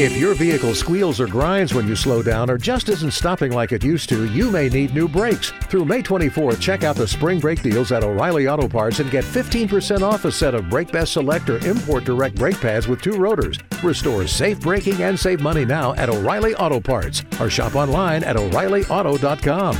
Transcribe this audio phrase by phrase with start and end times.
[0.00, 3.72] If your vehicle squeals or grinds when you slow down or just isn't stopping like
[3.72, 5.52] it used to, you may need new brakes.
[5.64, 9.24] Through May 24th, check out the spring brake deals at O'Reilly Auto Parts and get
[9.24, 13.18] 15% off a set of Brake Best Select or Import Direct brake pads with two
[13.18, 13.58] rotors.
[13.82, 18.38] Restore safe braking and save money now at O'Reilly Auto Parts or shop online at
[18.38, 19.76] o'ReillyAuto.com.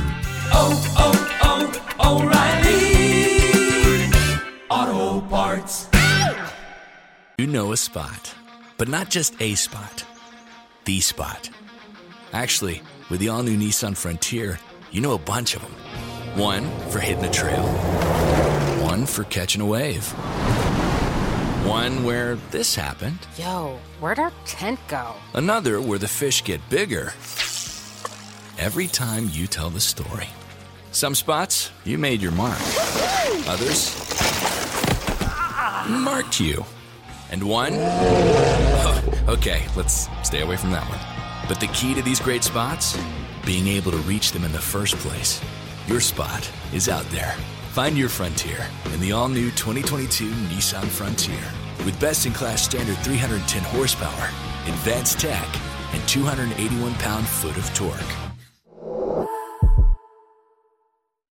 [0.53, 2.21] Oh, oh, oh,
[4.69, 5.89] O'Reilly Auto Parts.
[7.39, 8.35] You know a spot,
[8.77, 10.03] but not just a spot,
[10.85, 11.49] the spot.
[12.33, 14.59] Actually, with the all new Nissan Frontier,
[14.91, 15.71] you know a bunch of them.
[16.39, 17.63] One for hitting a trail,
[18.83, 20.07] one for catching a wave,
[21.67, 25.13] one where this happened, Yo, where'd our tent go?
[25.33, 27.07] another where the fish get bigger.
[28.57, 30.27] Every time you tell the story.
[30.91, 32.59] Some spots, you made your mark.
[33.47, 33.95] Others,
[35.89, 36.63] marked you.
[37.31, 37.73] And one,
[39.29, 40.99] okay, let's stay away from that one.
[41.47, 42.97] But the key to these great spots?
[43.45, 45.41] Being able to reach them in the first place.
[45.87, 47.35] Your spot is out there.
[47.71, 51.41] Find your frontier in the all new 2022 Nissan Frontier.
[51.85, 54.29] With best in class standard 310 horsepower,
[54.67, 55.47] advanced tech,
[55.93, 57.97] and 281 pound foot of torque.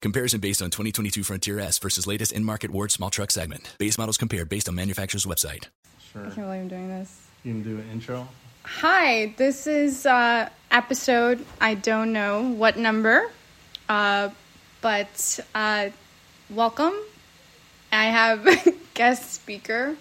[0.02, 3.74] Comparison based on 2022 Frontier S versus latest in market Ward small truck segment.
[3.76, 5.66] Base models compared based on manufacturer's website.
[6.12, 6.22] Sure.
[6.22, 7.28] I can't believe I'm doing this.
[7.44, 8.26] You can do an intro.
[8.64, 13.30] Hi, this is uh, episode, I don't know what number,
[13.88, 14.30] uh,
[14.80, 15.90] but uh,
[16.50, 16.94] welcome.
[17.92, 18.44] I have
[18.94, 19.94] guest speaker.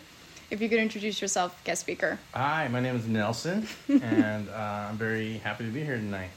[0.50, 2.18] If you could introduce yourself, guest speaker.
[2.34, 6.30] Hi, my name is Nelson, and uh, I'm very happy to be here tonight.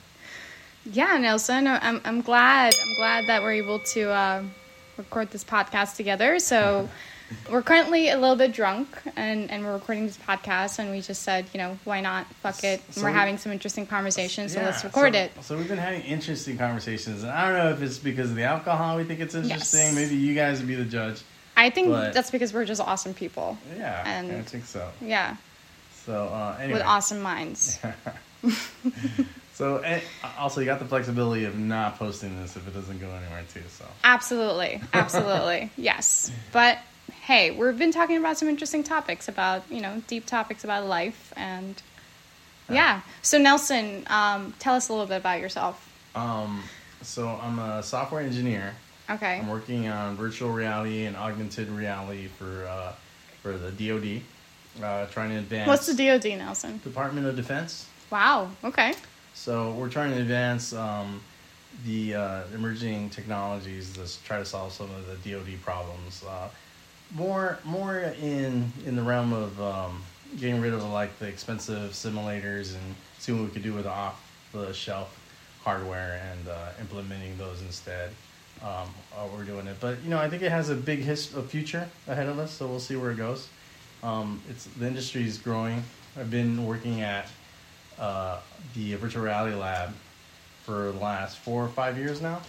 [0.85, 2.75] Yeah, Nelson, I'm, I'm glad.
[2.79, 4.43] I'm glad that we're able to uh,
[4.99, 6.39] record this podcast together.
[6.41, 6.91] So
[7.51, 11.23] we're currently a little bit drunk, and, and we're recording this podcast, and we just
[11.23, 12.27] said, you know, why not?
[12.43, 12.81] Fuck it.
[12.93, 15.33] So we're we- having some interesting conversations, so Yeah, let's record so- it.
[15.43, 18.45] So we've been having interesting conversations, and I don't know if it's because of the
[18.45, 19.81] alcohol we think it's interesting.
[19.81, 19.95] Yes.
[19.95, 21.23] Maybe you guys would be the judge.
[21.57, 23.59] I think But- that's because we're just awesome people.
[23.77, 24.89] Yeah, And- I think so.
[25.01, 25.37] Yeah,
[26.07, 27.79] So uh, anyway, with awesome minds.
[29.55, 30.03] so and
[30.39, 33.63] also you got the flexibility of not posting this if it doesn't go anywhere too.
[33.69, 36.31] So Absolutely, absolutely, yes.
[36.53, 36.79] But
[37.23, 41.33] hey, we've been talking about some interesting topics about you know deep topics about life
[41.37, 41.81] and
[42.71, 43.03] yeah.
[43.23, 45.91] So Nelson, um, tell us a little bit about yourself.
[46.15, 46.63] um,
[47.03, 48.75] so I'm a software engineer.
[49.11, 49.41] Okay.
[49.41, 52.93] I'm working on virtual reality and augmented reality for uh,
[53.43, 54.23] for the DoD,
[54.83, 55.67] uh, trying to advance.
[55.69, 56.81] What's the DoD, Nelson?
[56.85, 57.87] Department of Defense.
[58.11, 58.51] Wow.
[58.63, 58.95] Okay.
[59.35, 61.21] So we're trying to advance um,
[61.85, 66.23] the uh, emerging technologies to try to solve some of the DoD problems.
[66.27, 66.49] Uh,
[67.15, 70.03] more more in in the realm of um,
[70.39, 74.31] getting rid of like the expensive simulators and seeing what we could do with off
[74.53, 75.19] the shelf
[75.63, 78.11] hardware and uh, implementing those instead.
[78.63, 78.89] Um,
[79.35, 82.29] we're doing it, but you know I think it has a big a future ahead
[82.29, 83.49] of us, so we'll see where it goes.
[84.03, 85.83] Um, it's the industry is growing.
[86.19, 87.27] I've been working at
[87.99, 88.39] uh,
[88.75, 89.95] the virtual reality lab
[90.65, 92.41] for the last four or five years now.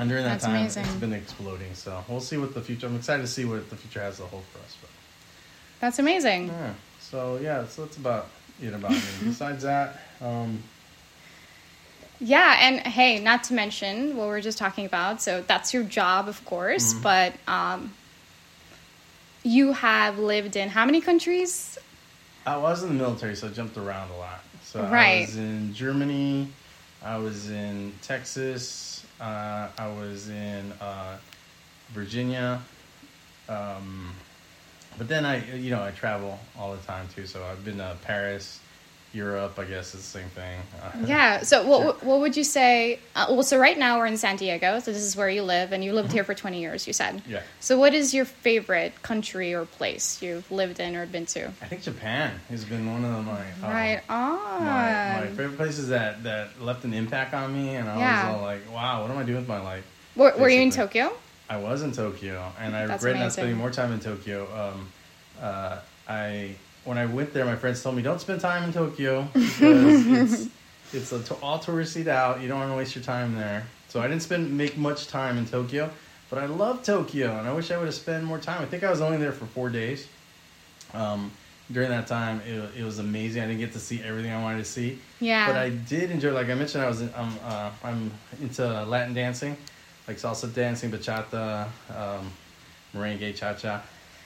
[0.00, 0.84] And during that That's time, amazing.
[0.84, 1.74] it's been exploding.
[1.74, 2.86] So we'll see what the future.
[2.86, 4.76] I'm excited to see what the future has to hold for us.
[4.80, 4.90] But
[5.80, 6.46] That's amazing.
[6.48, 8.28] yeah, so yeah, so that's about
[8.62, 9.00] it about me.
[9.24, 10.62] Besides that, um,
[12.18, 15.20] Yeah, and hey, not to mention what we are just talking about.
[15.22, 17.92] So that's your job, of course, but um,
[19.42, 21.78] you have lived in how many countries?
[22.46, 24.40] I was in the military, so I jumped around a lot.
[24.62, 26.48] So I was in Germany,
[27.02, 28.89] I was in Texas,
[29.20, 31.16] uh, I was in uh,
[31.92, 32.62] Virginia.
[33.48, 34.12] Um,
[34.96, 37.26] but then I, you know, I travel all the time too.
[37.26, 38.60] So I've been to Paris,
[39.12, 39.58] Europe.
[39.58, 40.60] I guess it's the same thing.
[40.82, 41.42] Uh, Yeah.
[41.42, 43.00] So what what would you say?
[43.16, 44.78] Uh, well, so right now we're in San Diego.
[44.78, 46.86] So this is where you live, and you lived here for twenty years.
[46.86, 47.20] You said.
[47.26, 47.42] Yeah.
[47.58, 51.46] So what is your favorite country or place you've lived in or been to?
[51.48, 54.64] I think Japan has been one of my um, right on.
[54.64, 58.28] my, my favorite places that that left an impact on me, and I Yeah.
[58.28, 59.84] was all like, wow, what am I doing with my life?
[60.16, 60.70] Were, were you in.
[60.70, 61.12] Tokyo?
[61.48, 64.46] I was in Tokyo, and I That's regret not spending more time in Tokyo.
[64.54, 64.88] Um,
[65.42, 65.78] uh,
[66.08, 66.54] I
[66.84, 70.06] when I went there, my friends told me don't spend time in Tokyo because
[70.42, 70.48] it's
[70.92, 72.40] it's a to- all touristed out.
[72.40, 73.64] You don't want to waste your time there.
[73.88, 75.90] So I didn't spend make much time in Tokyo,
[76.30, 78.62] but I love Tokyo, and I wish I would have spent more time.
[78.62, 80.06] I think I was only there for four days.
[80.94, 81.30] Um,
[81.72, 83.42] during that time, it, it was amazing.
[83.42, 84.98] I didn't get to see everything I wanted to see.
[85.20, 85.46] Yeah.
[85.46, 86.32] But I did enjoy.
[86.32, 88.10] Like I mentioned, I was in, um, uh, I'm
[88.40, 89.56] into Latin dancing,
[90.08, 91.66] like salsa dancing, bachata,
[91.96, 92.30] um,
[92.94, 93.82] merengue, cha cha,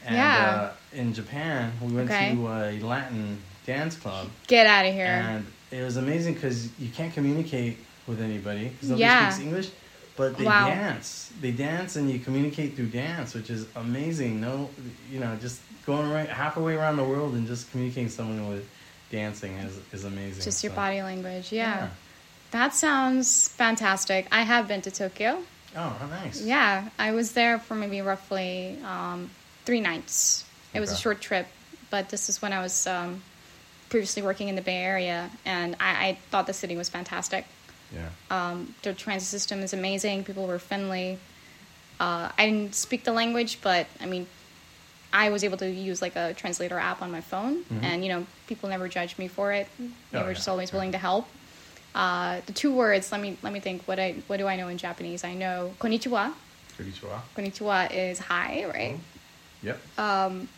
[0.07, 0.71] And Yeah.
[0.95, 2.35] uh, in Japan, we went Okay.
[2.35, 5.07] to a Latin dance club, Get out of here.
[5.07, 9.31] and it was amazing because you can't communicate with anybody because nobody Yeah.
[9.31, 9.69] speaks English.
[10.17, 10.69] But they Wow.
[10.69, 11.31] dance.
[11.41, 14.41] They dance, and you communicate through dance, which is amazing.
[14.41, 14.71] No,
[15.11, 18.65] you know, just going right halfway around the world and just communicating with someone with
[19.11, 20.45] dancing is is amazing.
[20.45, 21.51] Just your So, body language.
[21.51, 21.77] Yeah.
[21.77, 21.89] Yeah.
[22.53, 24.27] That sounds fantastic.
[24.31, 25.43] I have been to Tokyo.
[25.77, 26.41] Oh, how nice.
[26.41, 29.31] Yeah, I was there for maybe roughly um,
[29.65, 30.45] three nights.
[30.73, 31.47] It was a short trip,
[31.91, 33.23] but this is when I was um,
[33.89, 37.47] previously working in the Bay Area, and I, I thought the city was fantastic.
[37.95, 38.09] Yeah.
[38.31, 40.25] Um, their transit system is amazing.
[40.25, 41.19] People were friendly.
[42.01, 44.27] Uh, I didn't speak the language, but I mean,
[45.13, 48.27] I was able to use like a translator app on my phone, and you know,
[48.49, 49.69] people never judged me for it.
[49.79, 50.17] They Mm-hmm.
[50.17, 50.75] Oh, were yeah, just always yeah.
[50.77, 51.29] willing to help.
[51.95, 53.13] Uh, the two words.
[53.13, 53.85] Let me let me think.
[53.87, 55.23] What I what do I know in Japanese?
[55.23, 56.33] I know konnichiwa.
[56.77, 57.21] Konnichiwa.
[57.37, 58.99] Konnichiwa is hi, right?
[59.65, 59.99] Yep.
[59.99, 60.49] Um,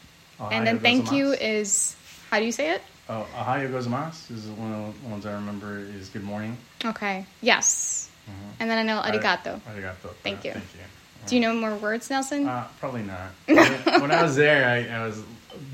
[0.50, 1.96] and then thank you is
[2.30, 2.82] how do you say it?
[3.08, 6.56] Oh, Ohayo gozaimasu is one of the ones I remember is good morning.
[6.84, 7.24] Okay.
[7.40, 8.10] Yes.
[8.58, 9.60] And then I know arigato.
[9.62, 10.12] Arigato.
[10.22, 10.52] Thank you.
[10.52, 10.80] Thank you.
[11.26, 12.46] Do you know more words, Nelson?
[12.46, 13.30] Uh, probably not.
[13.46, 15.22] when I was there, I, I was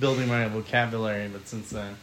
[0.00, 1.94] building my vocabulary, but since then,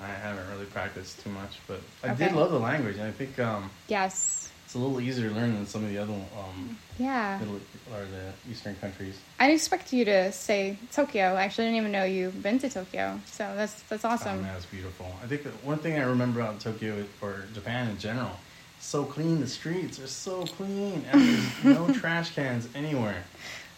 [0.00, 1.58] I haven't really practiced too much.
[1.66, 4.39] But I did love the language, and I think um, yes.
[4.70, 7.38] It's a little easier to learn than some of the other um, Yeah.
[7.40, 7.56] middle
[7.92, 9.16] or the eastern countries.
[9.40, 11.34] I didn't expect you to say Tokyo.
[11.34, 13.18] I actually didn't even know you've been to Tokyo.
[13.26, 14.42] So that's that's Oh awesome.
[14.42, 15.12] man, it's beautiful.
[15.24, 18.30] I think that one thing I remember about Tokyo or Japan in general,
[18.78, 19.40] so clean.
[19.40, 23.24] The streets are so clean, and there's no trash cans anywhere.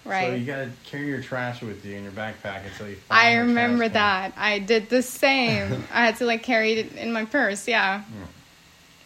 [0.05, 0.27] Right.
[0.29, 2.97] So you gotta carry your trash with you in your backpack until you.
[2.97, 3.93] Find I remember can.
[3.95, 4.33] that.
[4.37, 5.87] I did the same.
[5.91, 7.67] I had to like carry it in my purse.
[7.67, 8.03] Yeah.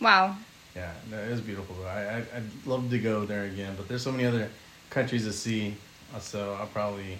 [0.01, 0.37] Wow.
[0.77, 1.75] Yeah, that is beautiful.
[1.77, 1.89] Though.
[1.89, 4.51] I, I I'd love to go there again, but there's so many other
[4.91, 5.75] countries to see,
[6.15, 7.19] uh, so I'll probably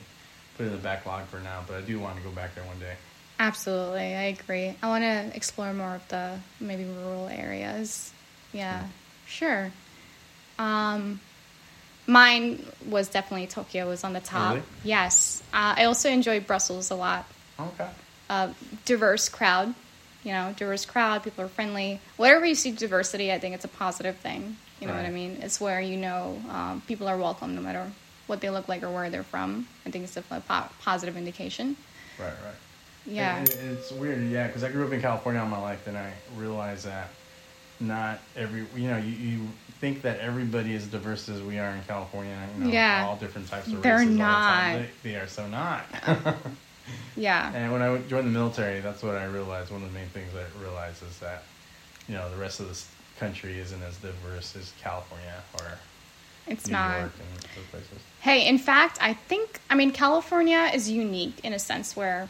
[0.57, 1.65] put it in the backlog for now.
[1.67, 2.95] But I do want to go back there one day.
[3.39, 4.15] Absolutely.
[4.15, 4.75] I agree.
[4.83, 8.13] I want to explore more of the maybe rural areas.
[8.53, 8.85] Yeah.
[9.27, 9.73] Sure.
[10.59, 11.21] Um
[12.07, 14.55] mine was definitely Tokyo was on the top.
[14.55, 14.67] Really?
[14.85, 15.43] Yes.
[15.53, 17.27] Uh, I also enjoyed Brussels a lot.
[17.59, 17.89] Okay.
[18.31, 18.53] uh,
[18.85, 19.75] diverse crowd.
[20.27, 21.23] You know, diverse crowd.
[21.23, 22.01] People are friendly.
[22.17, 24.57] Wherever you see diversity, I think it's a positive thing.
[24.81, 25.39] You know what I mean?
[25.41, 27.89] It's where you know um, people are welcome, no matter
[28.27, 29.69] what they look like or where they're from.
[29.87, 31.77] I think it's definitely a po- positive indication.
[32.19, 32.55] Right, right.
[33.07, 33.37] Yeah.
[33.39, 35.97] And- and it's weird, yeah, because I grew up in California all my life, and
[35.97, 37.09] I realized that
[37.79, 39.49] not every, you know, you, you
[39.81, 43.05] think that everybody is diverse as we are in California, you know, Yeah.
[43.07, 44.81] all different types of They're races all the time.
[44.81, 44.89] not.
[45.05, 45.85] They, they are so not.
[47.17, 47.53] yeah.
[47.55, 49.71] and when I joined the military, that's what I realized.
[49.71, 51.45] One of the main things I realized is that,
[52.09, 52.89] you know, the rest of this
[53.19, 55.79] country isn't as diverse as California or
[56.47, 56.99] It's New not.
[56.99, 57.99] York and places.
[58.21, 62.29] Hey, in fact, I think, I mean, California is unique in a sense where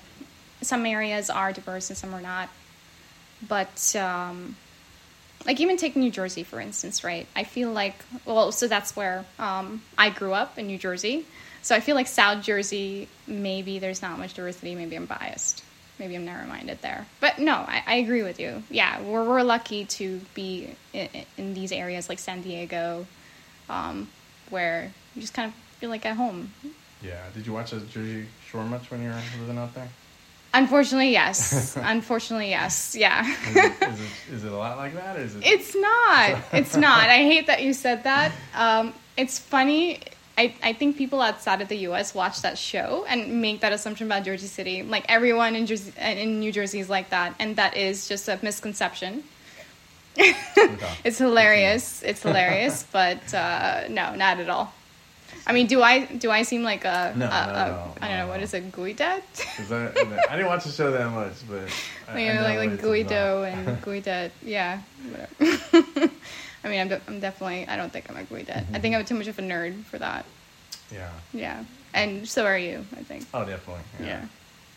[0.62, 2.48] some areas are diverse and some are not.
[3.46, 4.56] But, um,
[5.44, 7.26] like, even take New Jersey, for instance, right?
[7.36, 7.94] I feel like,
[8.24, 11.26] well, so that's where um, I grew up in New Jersey.
[11.66, 14.76] So I feel like South Jersey, maybe there's not much diversity.
[14.76, 15.64] Maybe I'm biased.
[15.98, 17.06] Maybe I'm narrow minded there.
[17.18, 18.62] But no, I, I agree with you.
[18.70, 23.04] Yeah, we're, we're lucky to be in, in these areas like San Diego,
[23.68, 24.08] um,
[24.48, 26.52] where you just kind of feel like at home.
[27.02, 27.20] Yeah.
[27.34, 29.88] Did you watch the Jersey Shore much when you were living out there?
[30.54, 31.76] Unfortunately, yes.
[31.82, 32.94] Unfortunately, yes.
[32.96, 33.28] Yeah.
[33.28, 35.16] Is it, is it, is it a lot like that?
[35.16, 35.42] Is it?
[35.44, 36.44] it's not.
[36.52, 37.00] It's not.
[37.10, 38.30] I hate that you said that.
[38.54, 39.98] Um, it's funny.
[40.38, 42.14] I, I think people outside of the U.S.
[42.14, 44.82] watch that show and make that assumption about Jersey City.
[44.82, 48.38] Like everyone in Jersey, in New Jersey is like that, and that is just a
[48.42, 49.24] misconception.
[51.04, 52.02] It's hilarious.
[52.02, 54.72] It's hilarious, but uh, no, not at all.
[55.46, 58.08] I mean, do I do I seem like a, No, a, no, a no, I
[58.08, 58.28] don't know no.
[58.32, 58.52] what is
[58.96, 59.22] a?
[59.56, 61.68] 'Cause I, I didn't watch the show that much, but
[62.08, 63.10] I, you I know, like like it's gooey about.
[63.10, 64.32] dough and dad.
[64.42, 64.80] Yeah.
[66.66, 67.66] I mean, I'm, de- I'm definitely.
[67.68, 68.66] I don't think I'm a gooey dad.
[68.74, 70.26] I think I'm too much of a nerd for that.
[70.92, 71.10] Yeah.
[71.32, 72.84] Yeah, and so are you.
[72.96, 73.24] I think.
[73.32, 73.84] Oh, definitely.
[74.00, 74.06] Yeah.
[74.06, 74.20] Yeah.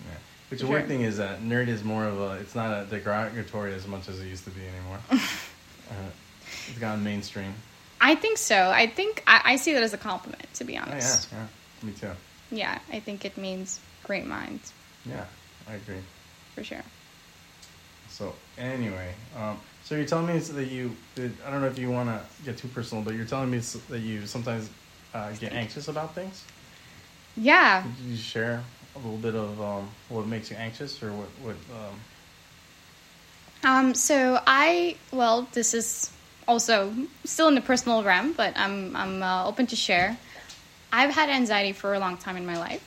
[0.06, 0.18] yeah.
[0.50, 2.34] Which the weird thing is that nerd is more of a.
[2.34, 5.00] It's not a derogatory as much as it used to be anymore.
[5.12, 6.10] uh,
[6.68, 7.54] it's gone mainstream.
[8.00, 8.70] I think so.
[8.70, 11.30] I think I, I see that as a compliment, to be honest.
[11.32, 11.88] Oh yeah, yeah.
[11.88, 12.12] Me too.
[12.52, 14.74] yeah, I think it means great minds
[15.06, 15.26] Yeah,
[15.68, 16.02] I agree.
[16.56, 16.84] for sure.
[18.10, 20.96] So anyway, um, so you're telling me that you.
[21.16, 23.60] That, I don't know if you want to get too personal, but you're telling me
[23.90, 24.70] that you sometimes
[25.14, 26.44] uh, get anxious about things.
[27.38, 27.84] Yeah.
[27.84, 28.64] Could you share
[28.96, 31.30] a little bit of um, what makes you anxious, or what?
[31.42, 31.56] What?
[31.72, 32.00] Um,
[33.64, 36.12] Um, so I, well, this is
[36.48, 36.94] also
[37.26, 40.18] still in the personal realm, but I'm I'm uh, open to share.
[40.92, 42.84] I've had anxiety for a long time in my life.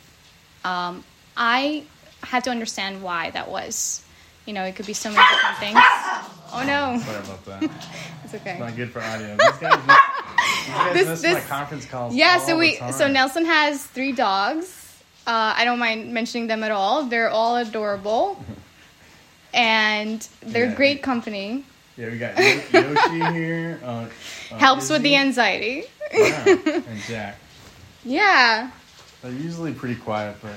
[0.64, 1.04] Um,
[1.36, 1.84] I
[2.22, 4.02] had to understand why that was.
[4.46, 5.78] You know, it could be so many different things.
[6.54, 7.70] Oh no, Sorry about that.
[8.24, 8.58] it's okay.
[8.58, 9.36] Not good for audio.
[9.36, 12.14] These guys, these guys This- miss this- my conference calls.
[12.14, 14.78] Yeah, so we so Nelson has three dogs.
[15.26, 17.04] Uh, I don't mind mentioning them at all.
[17.04, 18.44] They're all adorable,
[19.54, 20.74] and they're Yeah.
[20.74, 21.64] great company.
[21.96, 23.78] Yeah, we got Yoshi here.
[23.84, 23.86] Uh,
[24.50, 25.84] uh, Helps with the anxiety.
[26.12, 27.38] Yeah, and Jack.
[28.04, 28.70] Yeah,
[29.22, 30.54] They're usually pretty quiet, but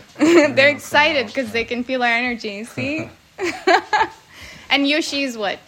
[0.55, 2.63] they're excited because they can feel our energy.
[2.63, 3.07] See,
[4.69, 5.59] and Yoshi's what?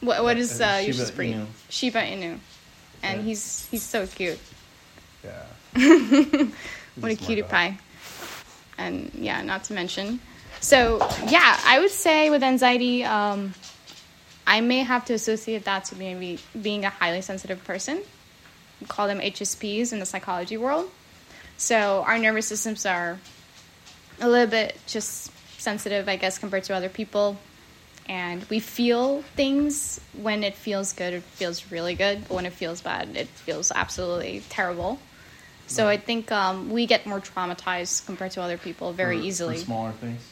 [0.00, 1.34] What, what is uh, Shiba Yoshi's breed?
[1.34, 1.46] Inu.
[1.70, 2.38] Shiba Inu,
[3.02, 3.22] and Yeah.
[3.22, 4.38] he's he's so cute.
[5.24, 5.42] Yeah.
[6.98, 7.76] What a cutie pie.
[8.78, 10.18] And yeah, not to mention.
[10.60, 13.52] So yeah, I would say with anxiety, um,
[14.46, 18.00] I may have to associate that to maybe being a highly sensitive person.
[18.80, 20.90] We call them HSPs in the psychology world.
[21.58, 23.18] So our nervous systems are
[24.20, 25.30] a little bit just
[25.70, 27.36] sensitive, I guess, compared to other people.
[28.08, 32.16] And we feel things when it feels good, it feels really good.
[32.28, 35.00] But when it feels bad, it feels absolutely terrible.
[35.66, 39.56] So I think um, we get more traumatized compared to other people very easily.
[39.58, 40.22] smaller things.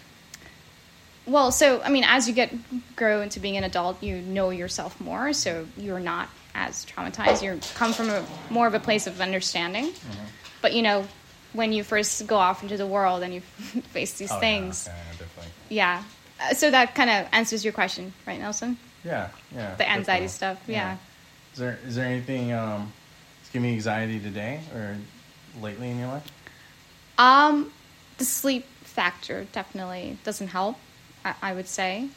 [1.27, 2.51] Well, so I mean, as you get
[2.95, 7.43] grow into being an adult, you know yourself more, so you're not as traumatized.
[7.43, 9.87] You come from a more of a place of understanding.
[9.87, 10.25] Mm-hmm.
[10.63, 11.09] But you know,
[11.55, 13.41] when you first go off into the world and you
[13.97, 15.14] face these Oh, things, yeah, definitely.
[15.69, 16.03] Yeah.
[16.41, 18.77] Uh, so that kind of answers your question, right, Nelson?
[19.05, 19.75] Yeah, yeah.
[19.77, 20.29] The anxiety definitely.
[20.29, 20.97] stuff, yeah.
[21.53, 22.93] Is there is there anything um,
[23.41, 24.97] that's giving you anxiety today or
[25.61, 26.27] lately in your life?
[27.19, 27.73] Um,
[28.19, 30.77] the sleep factor definitely doesn't help.
[31.25, 32.09] I, I would say.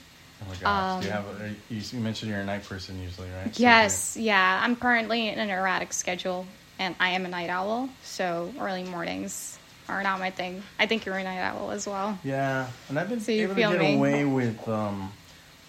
[0.42, 3.30] Oh my gosh, you Um, have a, you, you mentioned you're a night person usually,
[3.32, 3.56] right?
[3.56, 4.60] So Yes, yeah.
[4.64, 6.46] I'm currently in an erratic schedule,
[6.80, 9.57] and I am a night owl, so early mornings
[9.90, 10.64] are not my thing.
[10.80, 12.18] I think you're a night owl as well.
[12.24, 13.96] Yeah, and I've been So able to get me?
[13.96, 15.12] away with um,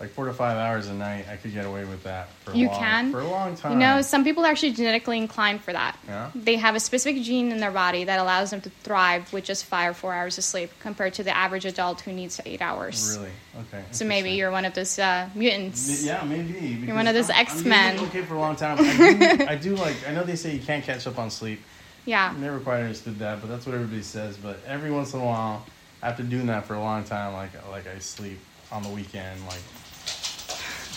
[0.00, 1.26] like four to five hours a night.
[1.30, 3.10] I could get away with that for a You long, can?
[3.12, 3.72] for a long time.
[3.72, 5.98] You know, some people are actually genetically inclined for that.
[6.06, 6.30] Yeah?
[6.34, 9.64] They have a specific gene in their body that allows them to thrive with just
[9.64, 13.16] five or four hours of sleep compared to the average adult who needs eight hours.
[13.18, 13.32] really
[13.72, 13.84] okay.
[13.90, 16.04] So maybe you're one of those uh, mutants.
[16.04, 16.58] Yeah, maybe.
[16.86, 17.98] You're one of those I'm X-Men.
[18.00, 18.78] okay for a long time.
[18.80, 19.96] I do, I do like.
[20.08, 21.60] I know they say you can't catch up on sleep.
[22.08, 22.34] Yeah.
[22.38, 24.38] Never quite understood that, but that's what everybody says.
[24.38, 25.66] But every once in a while,
[26.02, 28.38] after doing that for a long time, like like I sleep
[28.72, 29.60] on the weekend, like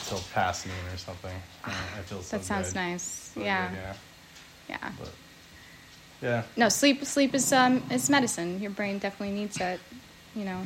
[0.08, 1.36] till past noon or something.
[1.66, 2.76] and I feel so That sounds good.
[2.76, 3.02] nice.
[3.36, 3.68] So yeah.
[3.70, 3.94] good, yeah.
[4.70, 4.92] Yeah.
[5.00, 5.10] But
[6.22, 8.62] yeah, No, sleep sleep is um is medicine.
[8.62, 9.82] Your brain definitely needs it.
[10.34, 10.62] You know.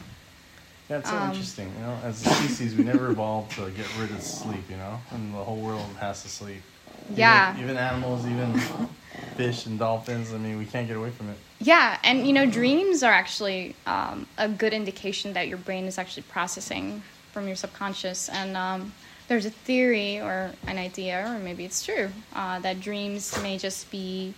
[0.91, 1.73] yeah, it's so Um, interesting.
[1.79, 4.69] You know, as a species, we never evolved to get rid of sleep.
[4.69, 6.61] You know, and the whole world has to sleep.
[7.05, 7.59] Even- Yeah.
[7.59, 8.59] Even, animals, even
[9.37, 10.33] fish and dolphins.
[10.33, 11.37] I mean, we can't get away from it.
[11.59, 15.97] Yeah, and you know, dreams are actually um, a good indication that your brain is
[15.97, 18.29] actually processing from your subconscious.
[18.29, 18.93] And um,
[19.27, 23.89] there's a theory or an idea, or maybe it's true, uh, that dreams may just
[23.89, 24.33] be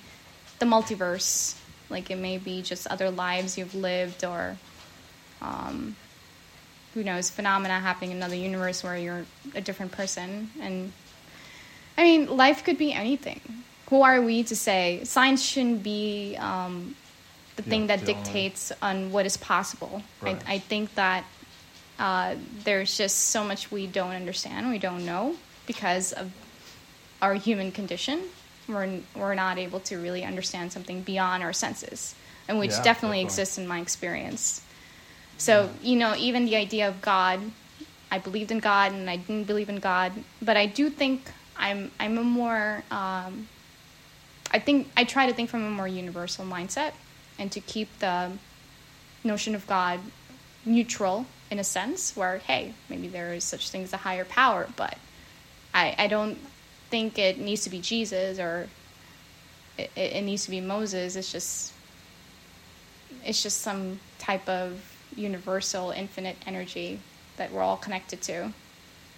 [0.59, 1.55] the multiverse.
[1.89, 4.57] Like it may be just other lives you've lived, or
[5.41, 5.95] um,
[6.93, 10.49] who knows, phenomena happening in another universe where you're a different person.
[10.59, 10.91] And
[11.97, 13.41] I mean, life could be anything.
[13.89, 15.01] Who are we to say?
[15.03, 16.95] Science shouldn't be um,
[17.55, 20.03] the Yeah, thing that the only- dictates on what is possible.
[20.21, 20.37] Right.
[20.47, 21.23] I, I think that
[21.97, 25.35] uh, there's just so much we don't understand, we don't know
[25.65, 26.31] because of
[27.21, 28.21] our human condition.
[28.67, 32.13] We're, we're not able to really understand something beyond our senses,
[32.47, 33.21] and which Yeah, definitely definitely.
[33.23, 34.61] exists in my experience.
[35.39, 37.39] So, you know, even the idea of God,
[38.11, 40.11] I believed in God and I didn't believe in God,
[40.41, 43.47] but I do think I'm I'm a more um,
[44.51, 46.93] I think I try to think from a more universal mindset
[47.39, 48.31] and to keep the
[49.23, 49.99] notion of God
[50.65, 54.67] neutral in a sense where hey maybe there is such thing as a higher power
[54.75, 54.97] but
[55.73, 56.37] I, I don't
[56.89, 58.67] think it needs to be Jesus or
[59.77, 61.73] it, it it needs to be Moses it's just
[63.23, 66.99] it's just some type of universal infinite energy
[67.37, 68.53] that we're all connected to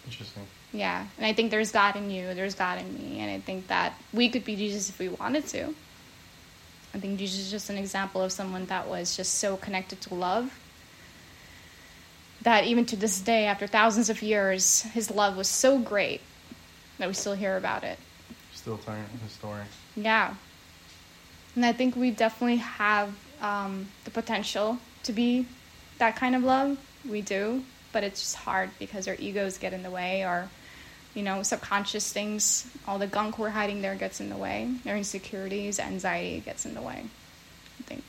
[0.05, 0.47] Interesting.
[0.71, 3.67] Yeah, and I think there's God in you, there's God in me, and I think
[3.67, 5.73] that we could be Jesus if we wanted to.
[6.93, 10.15] I think Jesus is just an example of someone that was just so connected to
[10.15, 10.59] love
[12.41, 16.21] that even to this day, after thousands of years, his love was so great
[16.97, 17.99] that we still hear about it.
[18.53, 19.63] Still telling the story.
[19.95, 20.33] Yeah.
[21.55, 25.45] And I think we definitely have um, the potential to be
[25.97, 26.77] that kind of love.
[27.09, 30.49] We do, but it's just hard because our egos get in the way, our,
[31.15, 34.69] you know, subconscious things, all the gunk we're hiding there gets in the way.
[34.85, 37.03] Our insecurities, anxiety gets in the way.
[37.79, 38.03] I think.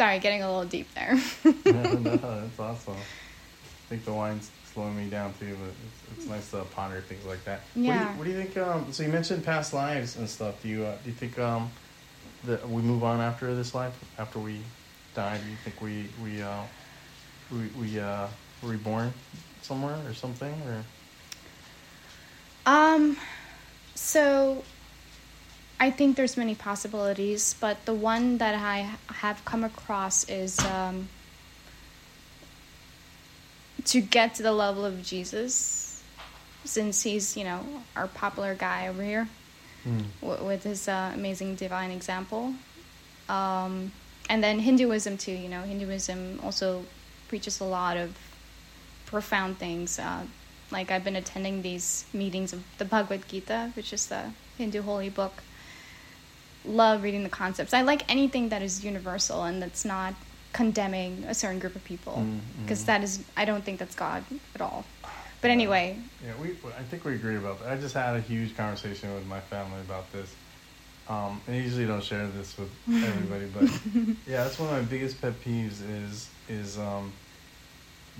[0.00, 1.14] Sorry, getting a little deep there.
[1.44, 2.94] no, that's awesome.
[2.94, 7.24] I think the wine's slowing me down too, but it's, it's nice to ponder things
[7.26, 7.60] like that.
[7.74, 8.16] Yeah.
[8.16, 8.66] What do you, what do you think?
[8.66, 10.62] Um, so you mentioned past lives and stuff.
[10.62, 11.70] Do you uh, do you think um,
[12.44, 13.92] that we move on after this life?
[14.18, 14.60] After we
[15.14, 16.62] die, do you think we we uh,
[17.50, 18.28] we we uh,
[18.62, 19.12] reborn
[19.62, 20.84] somewhere or something or?
[22.66, 23.16] Um,
[23.94, 24.62] so
[25.78, 31.08] I think there's many possibilities, but the one that I have come across is um,
[33.86, 36.02] to get to the level of Jesus,
[36.64, 37.64] since he's you know
[37.96, 39.28] our popular guy over here
[39.84, 40.00] Hmm.
[40.20, 42.52] w- with his uh, amazing divine example.
[43.30, 43.92] Um,
[44.28, 45.32] and then Hinduism too.
[45.32, 46.84] You know, Hinduism also
[47.28, 48.14] preaches a lot of
[49.10, 49.98] profound things.
[49.98, 50.22] Uh,
[50.70, 55.10] like I've been attending these meetings of the Bhagavad Gita, which is the Hindu holy
[55.10, 55.42] book.
[56.64, 57.74] Love reading the concepts.
[57.74, 60.14] I like anything that is universal and that's not
[60.52, 63.02] condemning a certain group of people Mm, because mm.
[63.02, 64.24] is I don't think that's God
[64.54, 64.84] at all.
[65.40, 66.50] But anyway, Yeah, we.
[66.78, 67.72] I think we agree about that.
[67.72, 70.28] I just had a huge conversation with my family about this.
[71.08, 73.70] Um, and I usually don't share this with everybody, but
[74.26, 77.12] yeah, that's one of my biggest pet peeves is is um,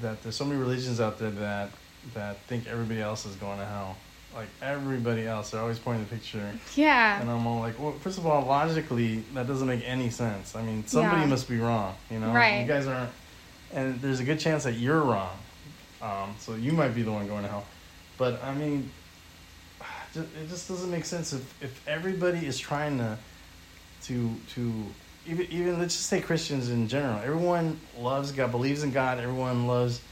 [0.03, 1.71] that there's so many religions out there that
[2.15, 3.97] that think everybody else is going to hell.
[4.35, 8.17] Like everybody else, they're always pointing the picture, yeah, and I'm all like, well, first
[8.17, 10.55] of all, logically, that doesn't make any sense.
[10.55, 11.27] I mean, somebody Yeah.
[11.27, 12.33] must be wrong, you know?
[12.33, 12.61] Right.
[12.61, 13.11] You guys aren't,
[13.73, 15.37] and there's a good chance that you're wrong.
[16.01, 17.65] Um, so you might be the one going to hell.
[18.19, 18.91] But I mean,
[20.15, 23.19] it just doesn't make sense if, if everybody is trying to,
[24.05, 24.73] to, to,
[25.25, 27.21] even, even let's just say Christians in general.
[27.21, 29.19] Everyone loves God, believes in God.
[29.19, 30.03] Everyone loves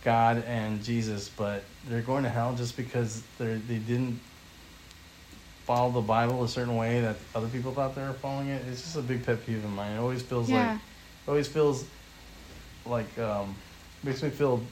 [0.00, 4.22] God and Jesus, but they're going to hell just because they they didn't
[5.64, 8.66] follow the Bible a certain way that other people thought they were following it.
[8.68, 9.96] It's just a big pet peeve of mine.
[9.96, 10.64] It always feels Yeah.
[10.64, 11.90] like, it always feels
[12.84, 13.56] like um,
[14.02, 14.70] makes me feel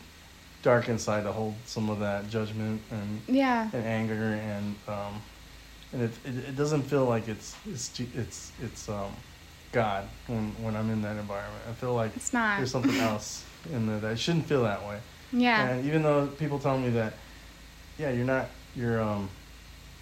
[0.62, 5.22] dark inside to hold some of that judgment and yeah, and anger and um,
[5.92, 9.16] and it, it it doesn't feel like it's it's it's it's um
[9.74, 11.62] God when when I'm in that environment.
[11.68, 12.56] I feel like It's not.
[12.58, 14.98] there's something else in there that it shouldn't feel that way.
[15.32, 17.14] yeah, And even though people tell me that,
[17.98, 19.28] yeah, you're not you're um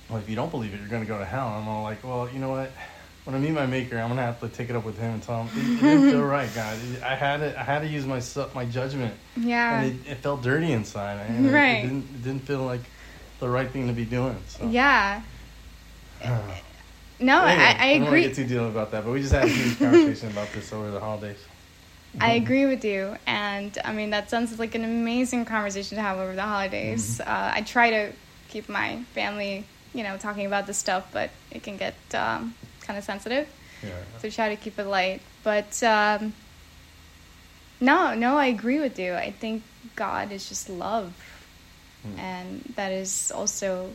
[0.09, 1.49] well if you don't believe it you're gonna go to hell.
[1.49, 2.71] I'm all like, well, you know what?
[3.25, 5.23] When I meet my maker, I'm gonna have to take it up with him and
[5.23, 6.77] tell him it, it didn't feel right, God.
[6.77, 8.21] It- I had to I had to use my
[8.55, 11.19] my judgment yeah, and it, it felt dirty inside.
[11.27, 11.79] And it- Right.
[11.79, 12.83] It, didn't, it didn't feel like
[13.39, 14.37] the right thing to be doing.
[14.49, 14.69] So.
[14.69, 15.23] yeah.
[17.23, 19.33] No, Anyway, I, I don't want to get too deep about that, but we just
[19.33, 21.39] had a huge conversation about this over the holidays.
[22.21, 26.19] I agree with you, and I mean that sounds like an amazing conversation to have
[26.19, 27.19] over the holidays.
[27.19, 27.31] Mm-hmm.
[27.31, 28.13] Uh, I try to
[28.51, 32.99] keep my family, you know, talking about this stuff, but it can get um, kind
[32.99, 33.49] of sensitive.
[33.83, 33.91] Yeah.
[34.21, 35.23] So try to keep it light.
[35.43, 36.35] But um,
[37.81, 39.15] no, no, I agree with you.
[39.15, 39.63] I think
[39.97, 41.13] God is just love,
[42.03, 42.19] Hmm.
[42.19, 43.91] and that is also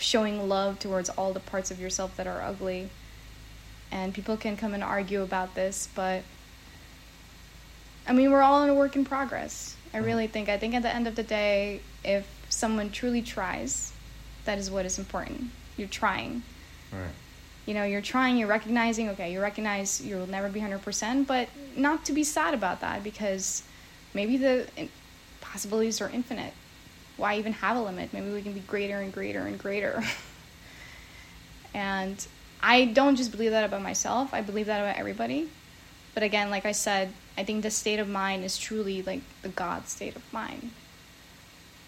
[0.00, 2.88] showing love towards all the parts of yourself that are ugly.
[3.92, 6.22] And people can come and argue about this, but
[8.06, 9.76] I mean, we're all in a work in progress.
[9.92, 10.06] I mm-hmm.
[10.06, 10.48] really think.
[10.48, 13.92] I think at the end of the day, if someone truly tries,
[14.44, 15.50] that is what is important.
[15.76, 16.42] You're trying
[16.92, 17.10] Right.
[17.66, 22.04] you know you're trying you're recognizing okay you recognize you'll never be 100% but not
[22.06, 23.62] to be sad about that because
[24.12, 24.66] maybe the
[25.40, 26.52] possibilities are infinite
[27.20, 28.12] why even have a limit?
[28.12, 30.02] Maybe we can be greater and greater and greater.
[31.72, 32.26] And
[32.60, 34.34] i don't just believe that about myself.
[34.34, 35.48] I believe that about everybody.
[36.14, 39.50] But again like i said i think the state of mind is truly like the
[39.50, 40.72] god state of mind.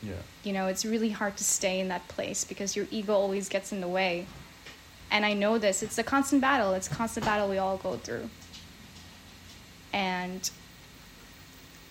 [0.01, 0.14] Yeah.
[0.45, 3.73] you know it's really hard to stay in that place because your ego always gets
[3.73, 4.27] in the way.
[5.11, 6.75] And i know this it's a constant battle.
[6.75, 8.31] It's a constant battle we all go through.
[9.92, 10.49] And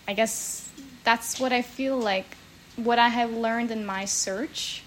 [0.07, 0.69] i guess
[1.03, 2.37] that's what i feel like
[2.75, 4.83] what i have learned in my search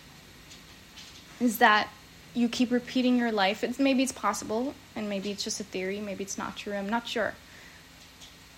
[1.41, 1.89] is that
[2.35, 6.01] you keep repeating your life it's maybe it's possible and maybe it's just a theory
[6.01, 7.35] maybe it's not true i'm not sure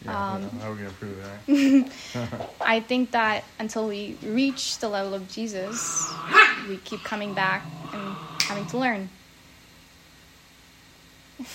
[0.04, 0.12] Yeah.
[0.34, 2.50] Um, how are we gonna prove that?
[2.60, 6.06] I think that until we reach the level of Jesus,
[6.68, 9.08] we keep coming back and having to learn.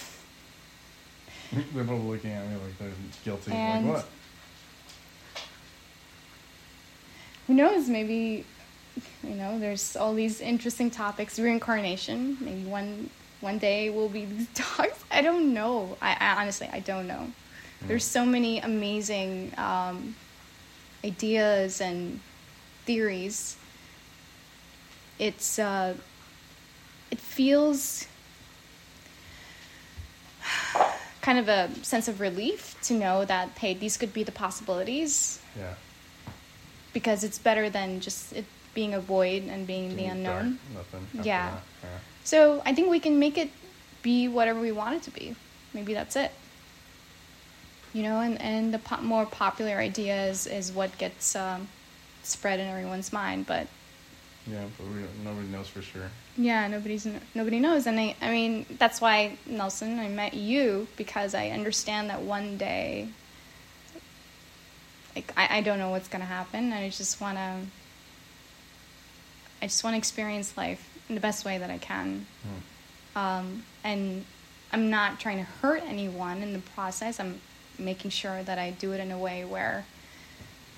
[1.73, 2.89] They're both looking at me like they're
[3.23, 3.51] guilty.
[3.51, 4.05] And- like what?
[7.51, 7.89] Who knows?
[7.89, 8.45] Maybe,
[9.25, 11.37] you know, there's all these interesting topics.
[11.37, 12.37] Reincarnation.
[12.39, 13.09] Maybe one
[13.41, 14.97] one day we'll be these dogs.
[15.11, 15.97] I don't know.
[16.01, 17.29] I, I honestly I don't know.
[17.81, 20.15] There's so many amazing um,
[21.03, 22.21] ideas and
[22.85, 23.57] theories.
[25.19, 25.95] It's uh,
[27.11, 28.07] it feels
[31.21, 35.41] kind of a sense of relief to know that hey, these could be the possibilities
[35.59, 35.73] Yeah.
[36.93, 40.59] Because it's better than just it being a void and being the Dark, unknown.
[40.73, 41.07] Nothing.
[41.13, 41.57] Yeah.
[41.83, 41.89] yeah.
[42.23, 43.49] So I think we can make it
[44.01, 45.35] be whatever we want it to be.
[45.73, 46.31] Maybe that's it.
[47.93, 51.67] You know, and, and the po- more popular idea is, is what gets um,
[52.23, 53.45] spread in everyone's mind.
[53.47, 53.67] But
[54.47, 56.09] Yeah, but we nobody knows for sure.
[56.37, 57.87] yeah, nobody's nobody knows.
[57.87, 62.57] And I, I mean, that's why Nelson, I met you because I understand that one
[62.57, 63.09] day,
[65.15, 66.71] like I, I don't know what's gonna happen.
[66.73, 67.61] I just wanna,
[69.61, 72.25] I just want to experience life in the best way that I can.
[73.15, 74.25] Um, and
[74.71, 77.19] I'm not trying to hurt anyone in the process.
[77.19, 77.41] I'm
[77.77, 79.85] making sure that I do it in a way where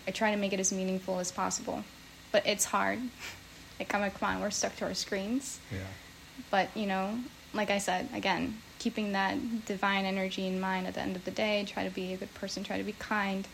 [0.08, 1.84] I try to make it as meaningful as possible.
[2.32, 3.00] But it's hard.
[3.80, 5.60] Like, I'm like, come on, we're stuck to our screens.
[5.72, 5.80] Yeah.
[6.52, 7.18] But, you know,
[7.54, 11.32] like I said, again, keeping that divine energy in mind at the end of the
[11.32, 13.48] day, try to be a good person, try to be kind,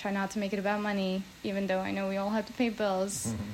[0.00, 2.52] try not to make it about money, even though I know we all have to
[2.54, 3.34] pay bills.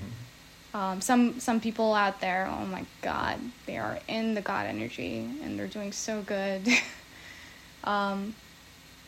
[0.75, 5.27] Um, some some people out there, oh my God, they are in the God energy
[5.43, 6.69] and they're doing so good.
[7.85, 8.35] um,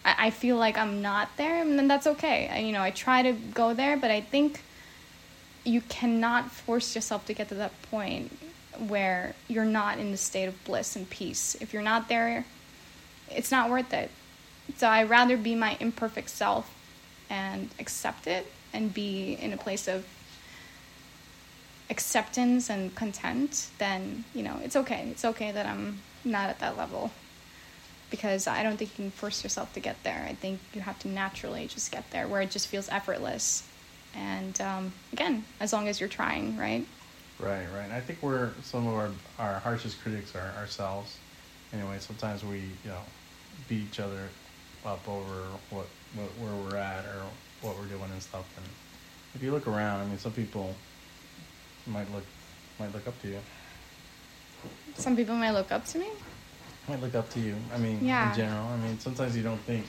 [0.02, 2.48] I, I feel like I'm not there, and then that's okay.
[2.48, 4.62] I, you know, I try to go there, but I think
[5.62, 8.34] you cannot force yourself to get to that point
[8.78, 11.54] where you're not in the state of bliss and peace.
[11.60, 12.46] If you're not there,
[13.30, 14.10] it's not worth it.
[14.78, 16.72] So I'd rather be my imperfect self
[17.30, 20.06] and accept it and be in a place of
[21.90, 25.08] acceptance and content, then, you know, it's okay.
[25.10, 27.10] It's okay that I'm not at that level.
[28.10, 30.24] Because I don't think you can force yourself to get there.
[30.26, 33.68] I think you have to naturally just get there where it just feels effortless.
[34.14, 36.86] And um, again, as long as you're trying, right?
[37.38, 37.90] Right, right.
[37.92, 41.16] I think we're some of our our harshest critics are ourselves.
[41.72, 43.00] Anyway, sometimes we you know
[43.68, 44.28] beat each other
[44.84, 47.22] up over what, what where we're at or
[47.62, 48.46] what we're doing and stuff.
[48.56, 48.66] And
[49.34, 50.74] if you look around, I mean, some people
[51.86, 52.24] might look
[52.78, 53.38] might look up to you.
[54.96, 56.08] Some people might look up to me.
[56.88, 57.54] Might look up to you.
[57.74, 58.30] I mean, Yeah.
[58.30, 58.66] in general.
[58.66, 59.86] I mean, sometimes you don't think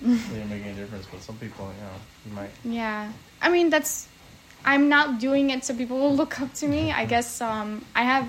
[0.00, 1.90] they make any difference, but some people, you know,
[2.26, 2.50] you might.
[2.64, 3.12] Yeah.
[3.40, 4.08] I mean, that's.
[4.64, 6.92] I'm not doing it so people will look up to me.
[6.92, 8.26] I guess um, I have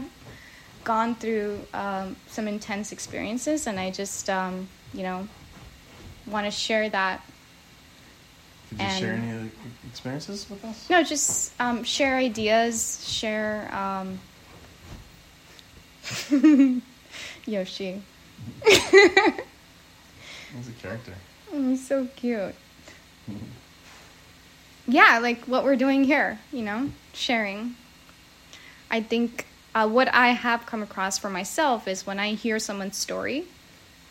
[0.84, 5.28] gone through um, some intense experiences, and I just, um, you know,
[6.28, 7.22] want to share that.
[8.70, 9.50] Could you share any of the
[9.88, 10.90] experiences with us?
[10.90, 13.74] No, just um, share ideas, share.
[13.74, 14.20] Um,
[17.46, 18.02] Yoshi.
[18.64, 21.14] He's a character.
[21.52, 22.56] Oh, he's so cute.
[24.88, 27.76] yeah, like what we're doing here, you know, sharing.
[28.92, 32.98] I think uh, what I have come across for myself is when I hear someone's
[32.98, 33.46] story,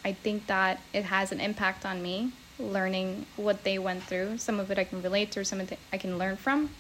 [0.05, 4.39] I think that it has an impact on me, learning what they went through.
[4.39, 6.71] Some of it I can relate to, some of it I can learn from.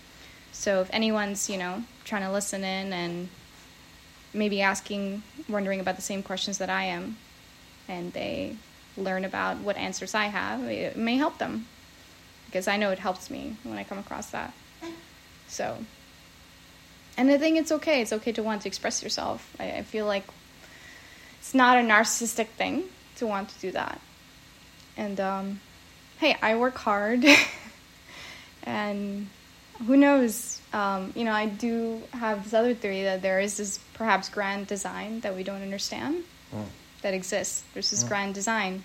[0.53, 3.29] So if anyone's, you know, trying to listen in and
[4.35, 7.17] maybe asking, wondering about the same questions that I am,
[7.89, 8.57] and they
[8.97, 11.67] learn about what answers I have, it may help them.
[12.47, 14.53] Because I know it helps me when I come across that.
[15.49, 15.79] So,
[17.17, 18.03] and I think it's okay.
[18.03, 19.55] It's okay to want to express yourself.
[19.59, 20.25] I, I feel like
[21.39, 22.85] it's not a narcissistic thing
[23.23, 24.01] to want to do that.
[24.97, 25.61] And um,
[26.19, 27.25] hey, I work hard,
[28.65, 29.29] and
[29.87, 30.61] who knows?
[30.73, 34.67] Um, you know, I do have this other theory that there is this perhaps grand
[34.67, 36.67] design that we don't understand Mm.
[37.01, 37.63] that exists.
[37.73, 38.85] There's this grand design.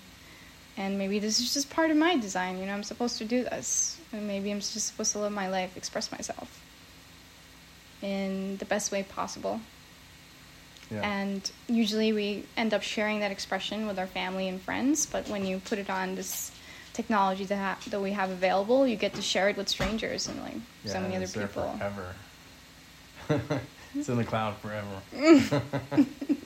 [0.78, 2.56] And maybe this is just part of my design.
[2.58, 3.98] You know, I'm supposed to do this.
[4.12, 6.62] And maybe I'm just supposed to live my life, express myself
[8.00, 9.60] in the best way possible.
[10.90, 11.08] Yeah.
[11.08, 15.06] And usually we end up sharing that expression with our family and friends.
[15.06, 16.50] But when you put it on this
[16.94, 20.40] technology that, ha- that we have available, you get to share it with strangers and
[20.42, 21.78] like so many other people.
[21.78, 22.14] Forever.
[23.94, 25.02] it's in the cloud forever.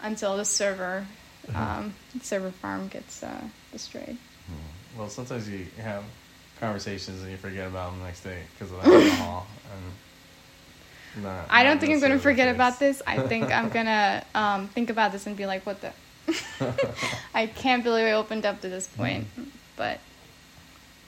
[0.00, 1.06] Until the server,
[1.54, 3.40] um, server farm gets uh,
[3.72, 4.16] destroyed.
[4.96, 6.02] Well, sometimes you have
[6.60, 9.46] conversations and you forget about them the next day because of alcohol.
[9.72, 9.92] And
[11.26, 13.02] I don't think I'm going to forget about this.
[13.06, 15.92] I think I'm going to um, think about this and be like, what the?
[17.34, 19.26] I can't believe I opened up to this point.
[19.76, 20.00] But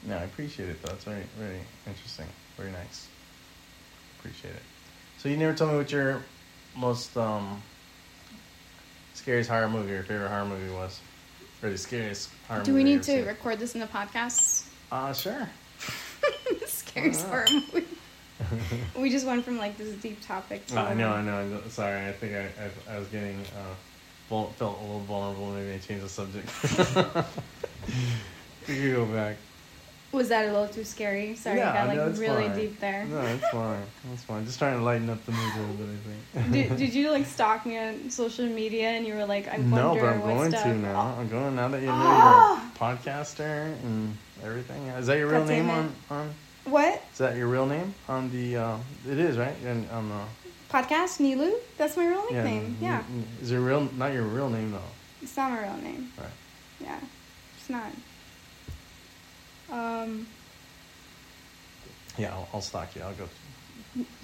[0.06, 0.94] No, I appreciate it though.
[0.94, 2.26] It's very, very interesting.
[2.56, 3.08] Very nice.
[4.18, 4.62] Appreciate it.
[5.18, 6.22] So you never told me what your
[6.76, 7.62] most um,
[9.14, 11.00] scariest horror movie or favorite horror movie was,
[11.62, 13.26] or the scariest horror do we need to seen.
[13.26, 14.64] record this in the podcast?
[14.90, 15.48] Uh, sure.
[16.60, 17.86] the scariest horror movie.
[18.96, 20.66] We just went from like this deep topic.
[20.68, 21.60] To, I know, I know.
[21.68, 22.48] Sorry, I think I,
[22.92, 23.74] I, I was getting uh,
[24.28, 25.50] felt a little vulnerable.
[25.52, 26.48] Maybe I changed the subject.
[28.68, 29.36] we could go back.
[30.12, 31.36] Was that a little too scary?
[31.36, 32.56] Sorry, Yeah, I got like no, really fine.
[32.56, 33.04] deep there.
[33.04, 33.82] No, it's fine.
[34.12, 34.44] It's fine.
[34.44, 35.86] Just trying to lighten up the mood a little bit.
[36.34, 36.52] I think.
[36.68, 39.94] did, did you like stalk me on social media and you were like, I'm No,
[39.94, 40.64] but I'm going stuff.
[40.64, 41.14] to now.
[41.16, 44.84] I'm going now that you know you're a podcaster and everything.
[44.88, 46.34] Is that your real name on on?
[46.64, 48.56] What Is that your real name on the?
[48.56, 48.76] Uh,
[49.08, 49.54] it is right.
[49.64, 50.20] And on the
[50.70, 51.18] podcast?
[51.18, 51.52] Nilu?
[51.78, 52.42] That's my real yeah.
[52.44, 52.76] nickname.
[52.80, 54.78] Yeah, n- Is your real not your real name though?
[55.22, 56.12] it's not my real name.
[56.18, 56.28] Right.
[56.80, 56.98] Yeah,
[57.58, 57.90] it's not.
[59.72, 60.26] Um,
[62.18, 63.02] Yeah, I'll, I'll stalk you.
[63.02, 63.28] I'll go.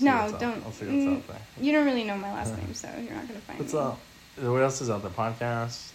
[0.01, 0.64] no, don't.
[0.64, 1.40] I'll see what's mm, out there.
[1.61, 3.79] You don't really know my last name, so you're not gonna find What's me.
[3.81, 3.99] up?
[4.38, 5.11] What else is out there?
[5.11, 5.90] Podcast?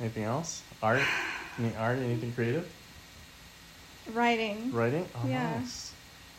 [0.00, 0.62] Anything else?
[0.82, 1.02] Art?
[1.58, 1.98] Any art?
[1.98, 2.68] Anything creative?
[4.12, 4.72] Writing.
[4.72, 5.06] Writing?
[5.14, 5.60] Oh, Yeah.
[5.60, 5.92] nice.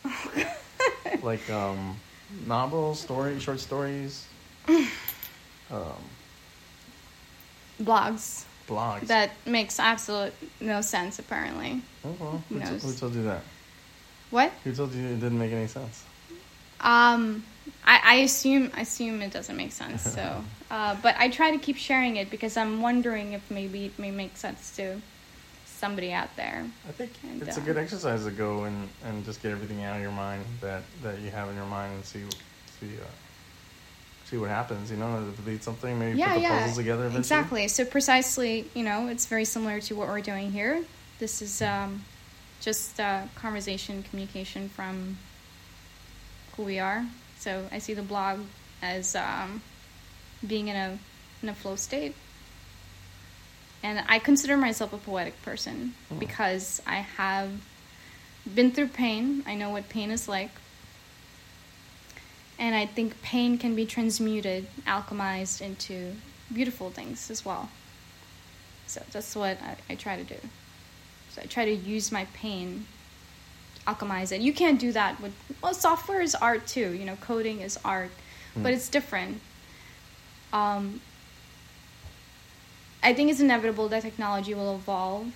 [1.22, 1.96] like um,
[2.46, 4.26] novels, stories, short stories,
[4.68, 4.86] um,
[7.82, 8.44] Blogs.
[8.68, 9.08] blogs.
[9.08, 11.18] That makes absolute no sense.
[11.18, 11.82] Apparently.
[12.04, 13.42] oh, well, Who who, t- who told you that?
[14.30, 14.52] What?
[14.64, 16.04] Who told you it didn't make any sense?
[16.80, 17.44] Um,
[17.84, 20.02] I, I assume I assume it doesn't make sense.
[20.02, 23.98] So, uh, but I try to keep sharing it because I'm wondering if maybe it
[23.98, 25.00] may make sense to
[25.76, 26.64] somebody out there.
[26.88, 29.84] I think And, it's a uh, good exercise to go and, and just get everything
[29.84, 32.24] out of your mind that, that you have in your mind and see
[32.80, 33.06] see uh,
[34.24, 34.90] see what happens.
[34.90, 37.02] You know, to delete something, maybe yeah, put the yeah, puzzles together.
[37.02, 37.20] Eventually.
[37.20, 37.68] exactly.
[37.68, 40.84] So precisely, you know, it's very similar to what we're doing here.
[41.18, 42.04] This is um,
[42.60, 45.16] just uh, conversation, communication from
[46.56, 47.04] who we are.
[47.38, 48.40] So I see the blog
[48.82, 49.62] as um,
[50.46, 50.98] being in a
[51.42, 52.14] in a flow state.
[53.86, 57.50] And I consider myself a poetic person because I have
[58.52, 59.44] been through pain.
[59.46, 60.50] I know what pain is like.
[62.58, 66.16] And I think pain can be transmuted, alchemized into
[66.52, 67.70] beautiful things as well.
[68.88, 70.40] So that's what I, I try to do.
[71.30, 72.86] So I try to use my pain,
[73.86, 74.40] alchemize it.
[74.40, 76.92] You can't do that with, well, software is art too.
[76.92, 78.10] You know, coding is art,
[78.56, 79.40] but it's different.
[80.52, 81.00] Um,
[83.06, 85.32] I think it's inevitable that technology will evolve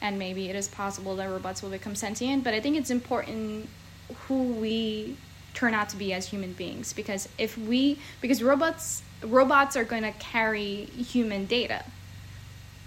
[0.00, 3.68] and maybe it is possible that robots will become sentient, but I think it's important
[4.22, 5.18] who we
[5.52, 10.04] turn out to be as human beings because if we because robots robots are going
[10.04, 11.84] to carry human data.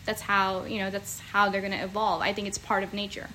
[0.05, 2.23] That's how, you know, that's how they're going to evolve.
[2.23, 3.29] I think it's part of nature.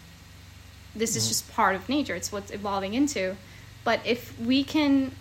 [0.94, 1.30] This is mm-hmm.
[1.30, 2.16] just part of nature.
[2.16, 3.36] It's what's evolving into.
[3.84, 5.12] But if we can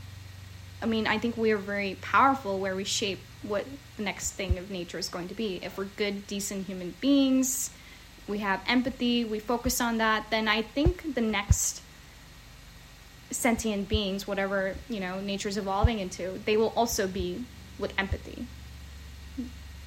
[0.82, 3.66] I mean, I think we are very powerful where we shape what
[4.00, 5.60] the next thing of nature is going to be.
[5.62, 7.70] If we're good, decent human beings,
[8.28, 11.82] we have empathy, we focus on that, then I think the next
[13.30, 17.44] sentient beings, whatever, you know, nature's evolving into, they will also be
[17.78, 18.46] with empathy.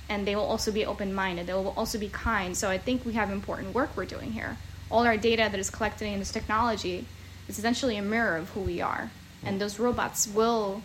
[0.09, 1.47] And they will also be open minded.
[1.47, 2.57] They will also be kind.
[2.57, 4.59] So I think we have important work we're doing here.
[4.91, 7.07] All our data that is collected in this technology
[7.49, 9.11] is essentially a mirror of who we are.
[9.43, 10.83] And those robots will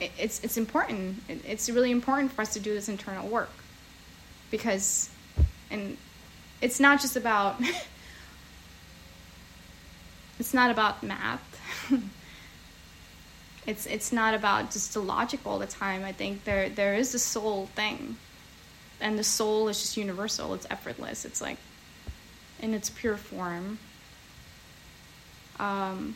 [0.00, 1.22] it's it's important.
[1.28, 3.50] It's really important for us to do this internal work
[4.50, 5.10] because,
[5.70, 5.96] and
[6.60, 7.56] it's not just about.
[10.38, 11.42] it's not about math.
[13.66, 16.04] it's it's not about just the logic all the time.
[16.04, 18.16] I think there there is a soul thing,
[19.00, 20.54] and the soul is just universal.
[20.54, 21.24] It's effortless.
[21.24, 21.58] It's like
[22.60, 23.78] in its pure form.
[25.58, 26.14] Um,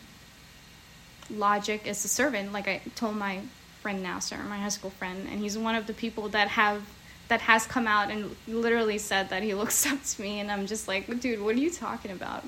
[1.30, 3.40] logic is a servant like i told my
[3.82, 6.82] friend nasser my high school friend and he's one of the people that have
[7.28, 10.66] that has come out and literally said that he looks up to me and i'm
[10.66, 12.44] just like dude what are you talking about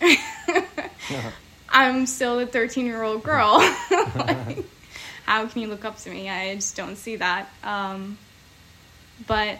[1.68, 3.58] i'm still a 13 year old girl
[4.16, 4.64] like,
[5.26, 8.16] how can you look up to me i just don't see that um,
[9.26, 9.58] but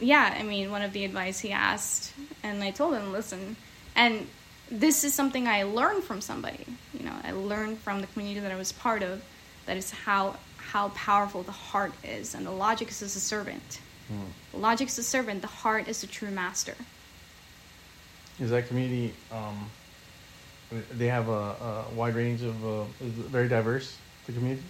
[0.00, 2.12] yeah, I mean, one of the advice he asked,
[2.42, 3.56] and I told him, listen,
[3.94, 4.26] and
[4.70, 6.64] this is something I learned from somebody.
[6.94, 9.22] You know, I learned from the community that I was part of.
[9.66, 13.80] That is how how powerful the heart is, and the logic is as a servant.
[14.52, 15.40] The logic is a servant.
[15.40, 16.74] The heart is the true master.
[18.40, 19.14] Is that community?
[19.30, 19.70] Um,
[20.92, 23.96] they have a, a wide range of uh, is very diverse.
[24.26, 24.62] The community.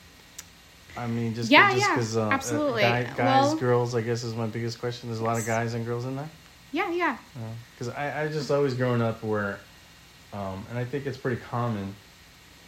[0.96, 2.83] I mean, just Yeah, just yeah, 'cause, uh, absolutely.
[2.83, 3.94] guy, guys, Well- girls.
[3.94, 5.09] I guess is my biggest question.
[5.09, 6.29] There's a lot of guys and girls in there.
[6.72, 7.16] Yeah, yeah,
[7.74, 9.59] Because I, I just always growing up where,
[10.33, 11.94] um, and I think it's pretty common,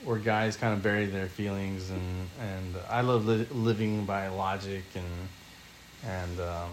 [0.05, 4.83] where guys kind of bury their feelings and and I love li- living by logic
[4.95, 5.29] and
[6.11, 6.71] and um,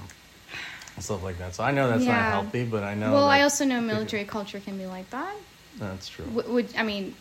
[0.99, 1.53] stuff like that.
[1.55, 3.13] So I know that's not healthy, but I know.
[3.13, 5.35] well, I also know military culture can be like that.
[5.77, 6.25] That's true.
[6.25, 7.13] W- would I mean,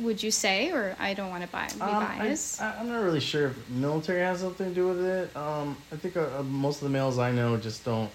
[0.00, 2.62] Would you say, or I don't want to buy, be Um, biased?
[2.62, 5.36] I, I'm not really sure if military has something to do with it.
[5.36, 8.10] Um, I think uh, uh, most of the males I know just don't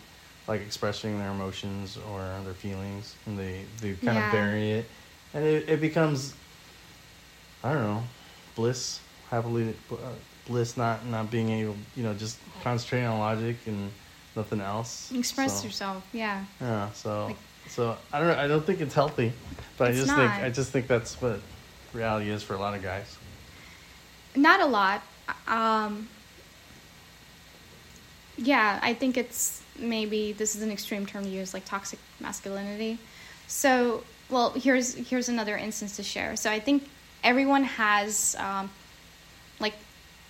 [0.48, 4.26] like expressing their emotions or their feelings, and they they kind Yeah.
[4.26, 4.86] of bury it,
[5.34, 6.34] and it, it becomes
[7.66, 8.04] I don't know
[8.56, 9.00] bliss,
[9.30, 9.96] happily uh,
[10.48, 13.92] bliss, not not being able, you know, just concentrating on logic and
[14.36, 15.12] nothing else.
[15.14, 16.08] Express So, yourself.
[16.14, 16.46] Yeah.
[16.62, 19.34] Yeah, so Like- so I don't I don't think it's healthy,
[19.78, 20.32] but I It's just think.
[20.32, 21.40] I just think that's what
[21.94, 23.18] reality is for a lot of guys.
[24.36, 25.02] Not a lot.
[25.48, 26.08] Um,
[28.38, 33.00] yeah, I think it's maybe this is an extreme term to use, like toxic masculinity.
[33.48, 36.36] So, well, here's here's another instance to share.
[36.36, 36.88] So I think
[37.26, 38.70] everyone has, um,
[39.60, 39.74] like,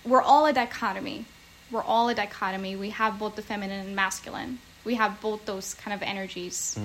[0.04, 1.26] we're all a dichotomy.
[1.70, 2.74] We're all a dichotomy.
[2.74, 4.58] We have both the feminine and masculine.
[4.84, 6.76] We have both those kind of energies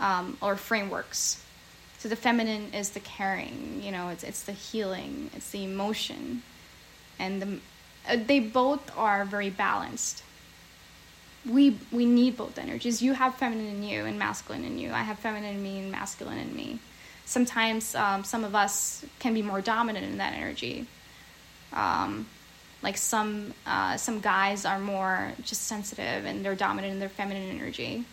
[0.00, 1.42] um, or frameworks.
[1.98, 6.42] So the feminine is the caring, you know, it's it's the healing, it's the emotion,
[7.18, 7.60] and the
[8.08, 10.24] uh, they both are very balanced.
[11.48, 13.02] We we need both energies.
[13.02, 14.90] You have feminine in you and masculine in you.
[14.90, 16.80] I have feminine in me and masculine in me.
[17.24, 20.86] Sometimes um, some of us can be more dominant in that energy.
[21.72, 22.26] Um,
[22.82, 27.48] like some uh, some guys are more just sensitive and they're dominant in their feminine
[27.50, 28.04] energy.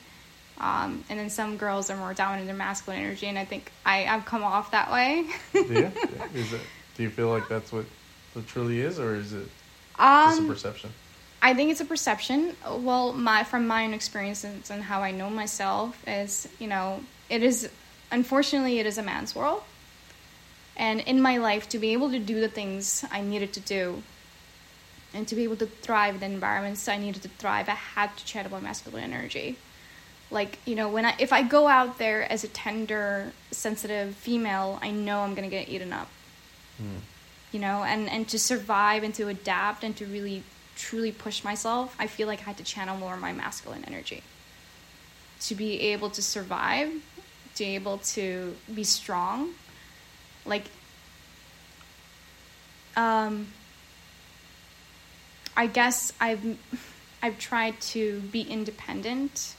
[0.60, 3.72] Um, and then some girls are more dominant in their masculine energy, and I think
[3.86, 5.26] I, I've come off that way.
[5.54, 5.92] Do you?
[6.34, 6.62] is it?
[6.98, 7.86] Do you feel like that's what
[8.36, 9.48] it truly is, or is it
[9.98, 10.90] just a um, perception?
[11.42, 12.58] I think it's a perception.
[12.70, 17.42] Well, my from my own experiences and how I know myself is, you know, it
[17.42, 17.70] is
[18.12, 19.64] unfortunately it is a man's world.
[20.76, 24.04] And in my life to be able to do the things I needed to do
[25.14, 28.16] and to be able to thrive in the environments I needed to thrive, I had
[28.16, 29.58] to channel my masculine energy.
[30.32, 34.80] Like, you know, when I if I go out there as a tender, sensitive female,
[34.82, 36.08] I know I'm gonna get eaten up
[36.80, 36.98] hmm.
[37.52, 40.44] you know and and to survive and to adapt and to really
[40.76, 44.24] truly push myself i feel like i had to channel more of my masculine energy
[45.40, 46.90] to be able to survive
[47.60, 49.50] to be able to be strong
[50.46, 50.64] like
[52.96, 53.48] um
[55.58, 56.58] i guess i've
[57.22, 59.56] i've tried to be independent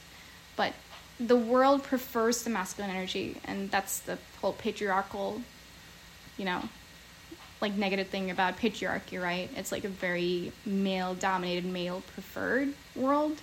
[0.55, 0.73] but
[1.19, 5.41] the world prefers the masculine energy and that's the whole patriarchal
[6.37, 6.61] you know
[7.61, 9.47] like negative thing about patriarchy, right?
[9.55, 13.37] It's like a very male dominated, male preferred world.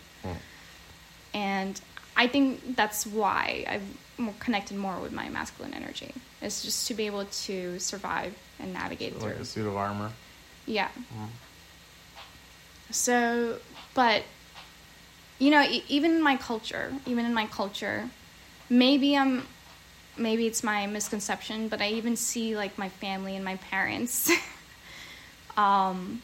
[1.33, 1.81] And
[2.16, 3.85] I think that's why I've
[4.18, 6.12] more connected more with my masculine energy.
[6.42, 9.42] It's just to be able to survive and navigate Like through.
[9.42, 10.11] a suit of armor.
[10.66, 10.88] Yeah.
[12.90, 13.59] So,
[13.94, 14.22] but
[15.38, 18.09] you know, e- even in my culture, even in my culture,
[18.68, 19.46] maybe I'm
[20.16, 24.31] maybe it's my misconception, but I even see like my family and my parents.
[25.57, 26.22] um,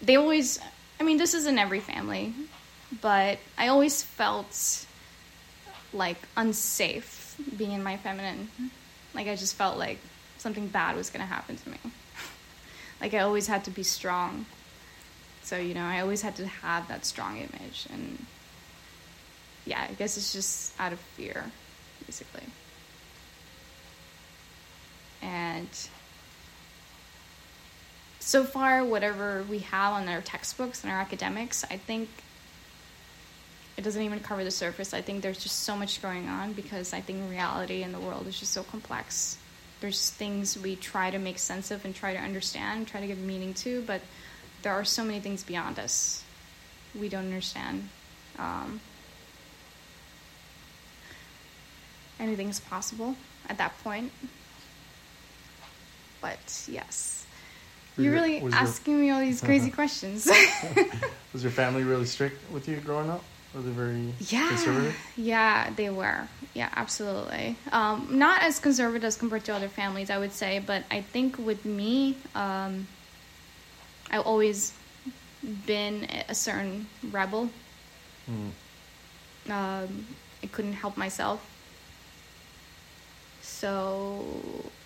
[0.00, 0.60] they always,
[1.00, 2.32] I mean, this is in every family,
[3.00, 4.86] but I always felt
[5.92, 8.48] like unsafe being in my feminine.
[8.54, 8.66] Mm-hmm.
[9.14, 9.98] Like I just felt like
[10.38, 11.78] something bad was gonna happen to me.
[13.00, 14.46] like I always had to be strong.
[15.42, 18.26] So, you know, I always had to have that strong image and
[19.64, 21.44] yeah, I guess it's just out of fear,
[22.06, 22.44] basically.
[25.20, 25.68] And
[28.18, 32.08] so far, whatever we have on our textbooks and our academics, I think
[33.78, 34.92] it doesn't even cover the surface.
[34.92, 38.26] I think there's just so much going on because I think reality in the world
[38.26, 39.38] is just so complex.
[39.80, 43.18] There's things we try to make sense of and try to understand, try to give
[43.18, 44.00] meaning to, but
[44.62, 46.24] there are so many things beyond us
[46.98, 47.88] we don't understand.
[48.36, 48.80] Um,
[52.18, 53.14] anything's possible
[53.48, 54.10] at that point.
[56.20, 57.26] But yes.
[57.96, 60.28] You're really was your- asking me all these crazy questions.
[61.32, 63.22] Was your family really strict with you growing up?
[63.54, 64.48] Were they very yeah.
[64.48, 64.96] conservative?
[65.16, 66.28] Yeah, they were.
[66.54, 67.56] Yeah, absolutely.
[67.72, 71.38] Um, not as conservative as compared to other families, I would say, but I think
[71.38, 72.86] with me, um,
[74.10, 74.72] I've always
[75.66, 77.50] been a certain rebel.
[78.26, 78.48] Hmm.
[79.50, 80.06] Um,
[80.42, 81.44] I couldn't help myself.
[83.40, 84.24] So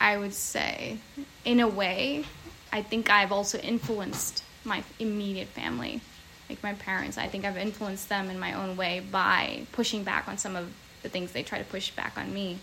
[0.01, 0.99] I would say,
[1.45, 2.25] in a way,
[2.73, 6.01] I think I've also influenced my immediate family,
[6.53, 7.19] like my parents.
[7.19, 10.73] I think I've influenced them in my own way by pushing back on some of
[11.03, 12.59] the things they try to push back on me.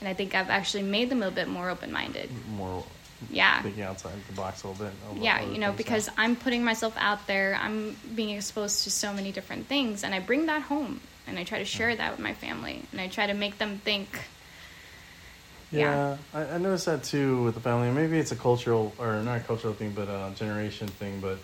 [0.00, 2.30] And I think I've actually made them a bit more open minded.
[2.56, 2.84] More
[3.30, 3.62] Yeah.
[3.62, 4.92] thinking outside the box a little bit.
[5.04, 6.14] a little- Yeah, you know, because yeah.
[6.18, 10.20] I'm putting myself out there, I'm being exposed to so many different things, and I
[10.20, 11.98] bring that home and I try to share mm.
[11.98, 14.08] that with my family, and I try to make them think
[15.70, 17.90] Yeah, I, I noticed that too with the family.
[17.90, 21.20] Maybe it's a cultural or not a cultural thing, but a generation thing.
[21.20, 21.38] But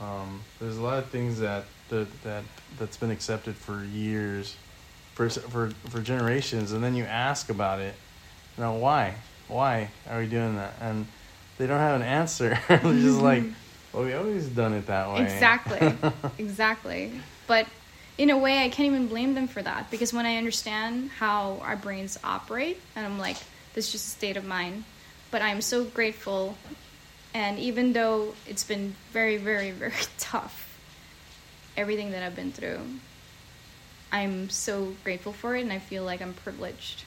[0.00, 2.44] um, there's a lot of things that that that
[2.78, 4.56] that's been accepted for years,
[5.14, 7.94] for for for generations, and then you ask about it.
[8.56, 9.14] You know why?
[9.48, 10.74] Why are we doing that?
[10.80, 11.06] And
[11.58, 12.58] they don't have an answer.
[12.68, 13.44] They're just like,
[13.92, 15.22] well, we always done it that way.
[15.22, 15.92] Exactly.
[16.38, 17.12] exactly.
[17.46, 17.66] But
[18.16, 21.58] in a way, I can't even blame them for that because when I understand how
[21.62, 23.36] our brains operate, and I'm like,
[23.74, 24.84] this is just a state of mind.
[25.30, 26.56] But I'm so grateful.
[27.34, 30.78] And even though it's been very, very, very tough,
[31.76, 32.80] everything that I've been through,
[34.12, 37.04] I'm so grateful for it and I feel like I'm privileged.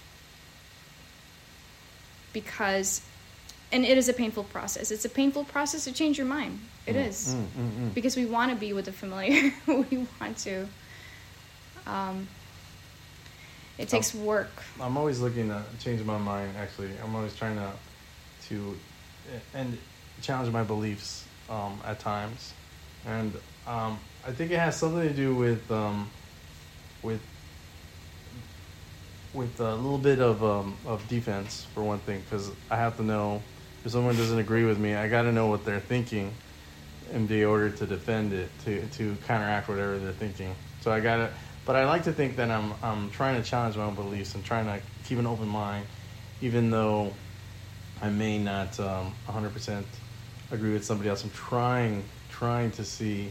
[2.32, 3.02] Because,
[3.72, 4.90] and it is a painful process.
[4.90, 6.60] It's a painful process to change your mind.
[6.86, 9.54] It mm, is mm, mm, because we want to be with the familiar.
[9.68, 10.68] we want to.
[11.86, 12.28] Um,
[13.78, 14.52] it takes work.
[14.80, 16.56] I'm always looking to change my mind.
[16.58, 17.72] Actually, I'm always trying to
[18.50, 18.78] to
[19.54, 19.78] and
[20.24, 22.54] challenge my beliefs um, at times,
[23.06, 23.34] and
[23.68, 26.12] um, I think it has something to do with um,
[27.04, 27.22] with
[29.34, 33.04] with a little bit of um, of defense for one thing, because I have to
[33.04, 33.44] know
[33.84, 36.38] if someone doesn't agree with me, I got to know what they're thinking
[37.12, 40.56] in the order to defend it, to to counteract whatever they're thinking.
[40.80, 41.34] So I gotta,
[41.66, 44.44] but I like to think that I'm I'm trying to challenge my own beliefs and
[44.44, 45.88] trying to keep an open mind,
[46.42, 47.14] even though
[48.02, 49.86] I may not um, 100%
[50.54, 51.24] agree with somebody else.
[51.24, 53.30] I'm trying trying to see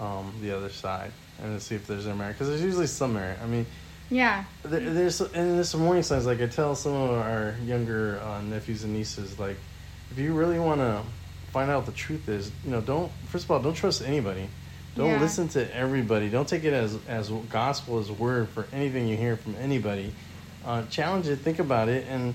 [0.00, 1.10] um, the other side
[1.42, 3.38] and to see if there's a merit because there's usually some merit.
[3.42, 3.66] I mean.
[4.10, 4.44] Yeah.
[4.62, 6.26] There, there's and there's some warning signs.
[6.26, 9.56] Like I tell some of our younger uh, nephews and nieces, like
[10.10, 11.02] if you really want to
[11.50, 14.48] find out what the truth is, you know, don't first of all don't trust anybody.
[14.96, 15.20] Don't Yeah.
[15.20, 16.28] listen to everybody.
[16.28, 20.12] Don't take it as as gospel as word for anything you hear from anybody.
[20.66, 21.36] Uh, challenge it.
[21.36, 22.34] Think about it and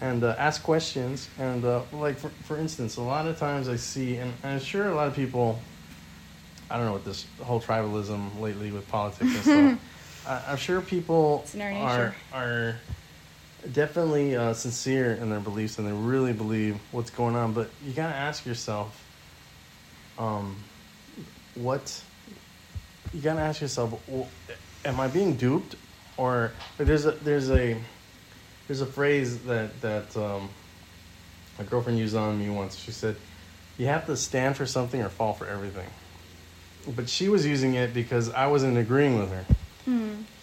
[0.00, 1.28] and uh, ask questions.
[1.38, 4.88] And uh, like for for instance, a lot of times I see, and I'm sure
[4.88, 5.58] a lot of people.
[6.70, 10.26] I don't know what this whole tribalism lately with politics and stuff.
[10.26, 12.80] I, I'm sure people It's in our are are
[13.72, 17.52] definitely uh, sincere in their beliefs and they really believe what's going on.
[17.52, 19.04] But you gotta ask yourself,
[20.18, 20.56] um,
[21.56, 22.02] what
[23.12, 24.26] you gotta ask yourself, w-
[24.84, 25.74] am I being duped,
[26.16, 27.76] or there's a there's a
[28.70, 30.48] there's a phrase that that um,
[31.58, 32.76] my girlfriend used on me once.
[32.76, 33.16] She said,
[33.76, 35.88] "You have to stand for something or fall for everything."
[36.94, 39.44] But she was using it because I wasn't agreeing with her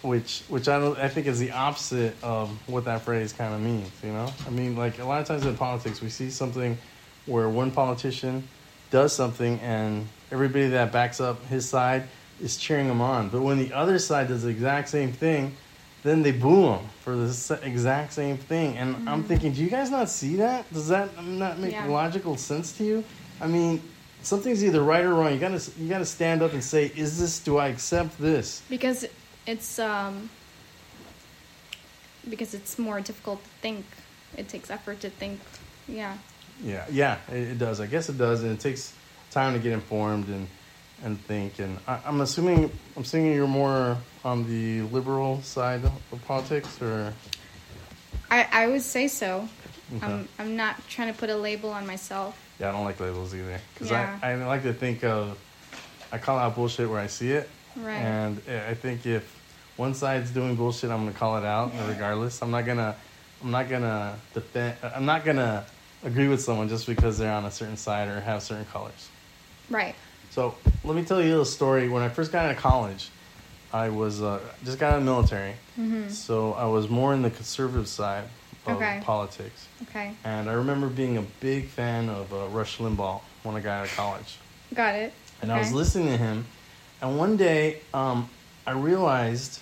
[0.02, 3.62] which which I don't I think is the opposite of what that phrase kind of
[3.62, 3.90] means.
[4.02, 6.76] You know, I mean, like a lot of times in politics, we see something
[7.24, 8.46] where one politician
[8.90, 12.04] does something and everybody that backs up his side
[12.42, 15.56] is cheering him on, but when the other side does the exact same thing.
[16.04, 19.90] Then they boo him for the exact same thing, and I'm thinking, do you guys
[19.90, 20.72] not see that?
[20.72, 21.86] Does that not make Yeah.
[21.86, 23.04] logical sense to you?
[23.40, 23.82] I mean,
[24.22, 25.32] something's either right or wrong.
[25.32, 27.40] You gotta you gotta stand up and say, is this?
[27.40, 28.62] Do I accept this?
[28.70, 29.06] because
[29.46, 30.28] it's um
[32.28, 33.84] because it's more difficult to think
[34.36, 35.40] it takes effort to think
[35.88, 36.16] yeah
[36.62, 37.80] Yeah, yeah, it, it does.
[37.80, 38.92] I guess it does, and it takes
[39.30, 40.46] time to get informed and
[41.04, 41.58] and think.
[41.58, 47.12] And I, I'm assuming I'm assuming you're more on the liberal side of politics, or
[48.30, 49.48] i i would say so
[49.96, 50.04] Okay.
[50.04, 53.34] i'm i'm not trying to put a label on myself yeah, I don't like labels
[53.34, 54.18] either because Yeah.
[54.20, 55.38] I I like to think of
[56.12, 57.94] I call out bullshit where I see it, Right.
[57.96, 59.22] and eh, I think if
[59.76, 62.42] one side's doing bullshit, I'm gonna call it out regardless.
[62.42, 62.96] I'm not gonna
[63.42, 64.76] I'm not gonna defend.
[64.82, 65.64] I'm not gonna
[66.04, 69.08] agree with someone just because they're on a certain side or have certain colors.
[69.70, 69.94] right
[70.38, 71.88] So let me tell you a little story.
[71.88, 73.08] When I first got into college,
[73.72, 75.54] I was uh, just got out of the military,
[76.10, 78.30] so I was more in the conservative side of
[78.76, 78.82] Mm-hmm.
[78.82, 79.00] Okay.
[79.02, 79.66] politics.
[79.82, 83.80] okay And I remember being a big fan of uh, Rush Limbaugh when I got
[83.80, 84.36] out of college,
[84.74, 85.12] got it
[85.42, 86.44] and I was listening to him.
[87.02, 88.28] And one day, um,
[88.64, 89.58] I realized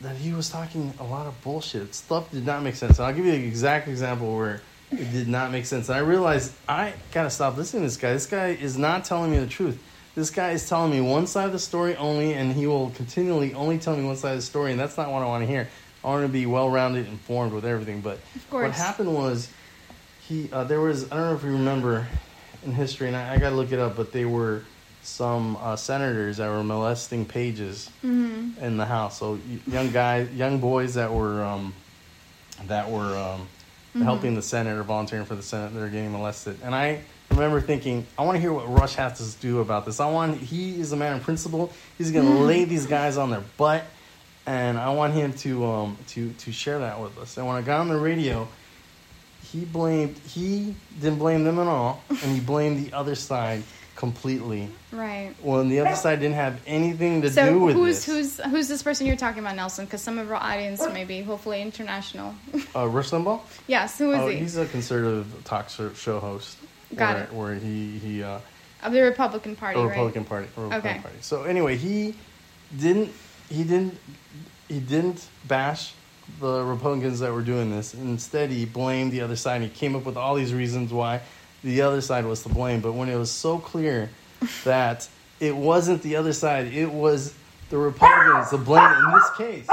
[0.00, 1.94] that he was talking a lot of bullshit.
[1.94, 2.98] Stuff did not make sense.
[2.98, 5.88] And I'll give you an exact example where it did not make sense.
[5.88, 8.12] And I realized I gotta stop listening to this guy.
[8.12, 9.82] This guy is not telling me the truth.
[10.14, 13.52] This guy is telling me one side of the story only, and he will continually
[13.52, 15.46] only tell me one side of the story, and that's not what I want to
[15.46, 15.68] hear.
[16.02, 18.00] I want to be well rounded, informed with everything.
[18.00, 18.18] But
[18.50, 19.50] what happened was
[20.26, 22.06] he uh, there was I don't know if you remember
[22.64, 24.62] in history, and I, I got to look it up, but they were
[25.02, 27.90] some uh, senators that were molesting pages
[28.60, 29.18] in the House.
[29.18, 31.74] So young guys, young boys that were um,
[32.66, 33.46] that were um,
[34.02, 36.58] helping the Senate or volunteering for the Senate, they're getting molested.
[36.62, 40.00] And I remember thinking, I want to hear what Rush has to do about this.
[40.00, 41.72] I want he is a man of principle.
[41.98, 43.84] He's going to lay these guys on their butt.
[44.46, 47.36] and I want him to um to to share that with us.
[47.36, 48.46] And when I got on the radio,
[49.42, 53.62] he blamed he didn't blame them at all, and he blamed the other side
[53.96, 54.68] completely.
[54.92, 55.34] Right.
[55.42, 58.38] When the other side didn't have anything to So do with who's this.
[58.38, 59.84] who's who's this person you're talking about, Nelson?
[59.86, 62.34] Because some of our audience may be hopefully international.
[62.74, 63.40] uh, Rush Limbaugh?
[63.66, 64.36] yes, who is Oh, he?
[64.36, 66.58] he's a conservative talk show host.
[66.94, 67.32] Got where, it.
[67.32, 68.38] Where he he uh,
[68.82, 69.88] of the Republican Party, a right?
[69.90, 70.46] Republican Party.
[70.56, 71.00] Republican Okay.
[71.00, 71.16] Party.
[71.20, 72.14] So anyway, he
[72.78, 73.10] didn't
[73.48, 73.98] he didn't
[74.68, 75.94] he didn't bash
[76.40, 77.94] the Republicans that were doing this.
[77.94, 79.62] Instead, he blamed the other side.
[79.62, 81.22] He came up with all these reasons why
[81.66, 82.80] the other side was to blame.
[82.80, 84.08] But when it was so clear
[84.64, 85.08] that
[85.40, 87.34] it wasn't the other side, it was
[87.70, 89.66] the Republicans to blame in this case.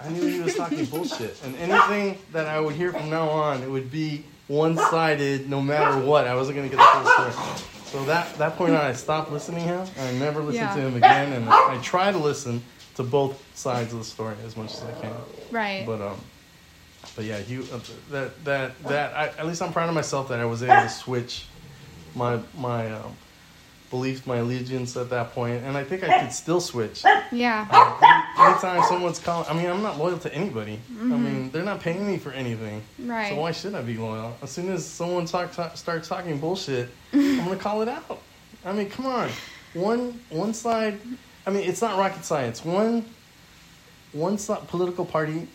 [0.00, 1.36] I knew he was talking bullshit.
[1.44, 5.60] And anything that I would hear from now on, it would be one sided no
[5.60, 6.26] matter what.
[6.26, 7.56] I wasn't going to get the full story.
[7.86, 9.88] So that, that point on, I stopped listening to him.
[9.98, 10.74] I never listened Yeah.
[10.74, 11.32] to him again.
[11.32, 12.62] And I try to listen
[12.96, 15.12] to both sides of the story as much as I can.
[15.50, 15.86] Right.
[15.86, 16.20] But, um,
[17.18, 17.80] but yeah, you, uh,
[18.12, 20.88] that, that, that, I, at least I'm proud of myself that I was able to
[20.88, 21.46] switch
[22.14, 23.12] my, my, um,
[23.90, 27.02] belief, my allegiance at that point, and I think I could still switch.
[27.32, 27.66] yeah.
[28.38, 30.78] Any- Anytime someone's calling, I mean, I'm not loyal to anybody.
[31.00, 32.82] I mean, they're not paying me for anything.
[33.00, 33.10] Mm-hmm.
[33.10, 33.30] Right.
[33.30, 34.36] So why should I be loyal?
[34.40, 38.22] As soon as someone talk, talk, starts talking bullshit, I'm gonna call it out.
[38.64, 39.28] I mean, come on.
[39.74, 41.00] One one side.
[41.48, 42.64] I mean, it's not rocket science.
[42.64, 43.04] One
[44.12, 45.48] one political party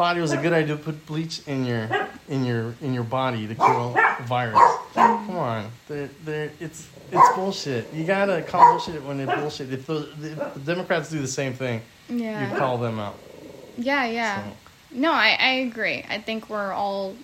[0.00, 1.86] thought it was a good idea to put bleach in your
[2.30, 4.58] in your in your body to kill a virus.
[4.94, 7.92] Come on, they're, they're, it's it's bullshit.
[7.92, 9.70] You gotta call bullshit when it's bullshit.
[9.70, 12.50] If the, if the Democrats do the same thing, Yeah.
[12.50, 13.14] you call them out.
[13.76, 14.42] Yeah, yeah.
[14.42, 14.52] So-
[14.92, 16.02] No, I, I agree.
[16.08, 17.14] I think we're all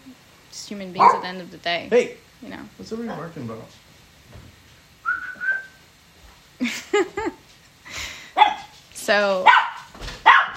[0.50, 1.86] just human beings at the end of the day.
[1.88, 2.60] Hey, You know.
[2.76, 3.64] what's everybody barking about?
[8.92, 9.46] So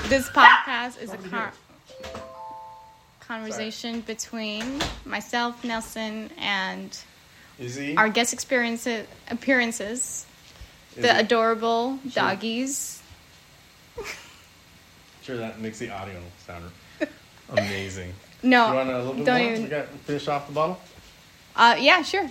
[0.08, 1.52] this podcast is a con-
[3.30, 6.98] conversation between myself, Nelson, and
[7.60, 7.96] he?
[7.96, 10.26] our guest experiences appearances,
[10.96, 11.20] Is the he?
[11.20, 13.02] adorable doggies.
[15.22, 16.66] Sure, that makes the audio sound
[17.50, 18.14] amazing.
[18.42, 19.52] No, you want a little bit don't more?
[19.52, 19.64] even.
[19.64, 20.80] We got finish off the bottle.
[21.56, 22.28] Uh, yeah, sure.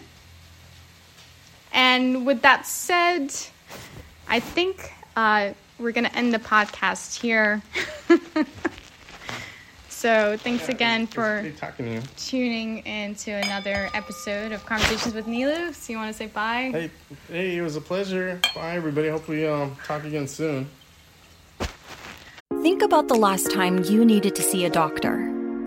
[1.72, 3.32] And with that said,
[4.26, 7.62] I think uh, we're going to end the podcast here.
[9.98, 12.02] so thanks again It's for great talking to you.
[12.16, 15.74] tuning into another episode of Conversations with Nilu.
[15.74, 16.70] So you want to say bye?
[16.72, 16.90] Hey,
[17.28, 18.40] hey, it was a pleasure.
[18.54, 19.08] Bye, everybody.
[19.08, 20.68] Hope we um, talk again soon.
[22.62, 25.16] Think about the last time you needed to see a doctor.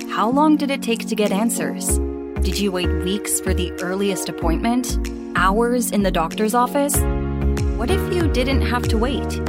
[0.10, 2.00] How long did it take to get answers?
[2.42, 4.98] Did you wait weeks for the earliest appointment?
[5.36, 6.98] Hours in the doctor's office?
[7.78, 9.40] What if you didn't have to wait?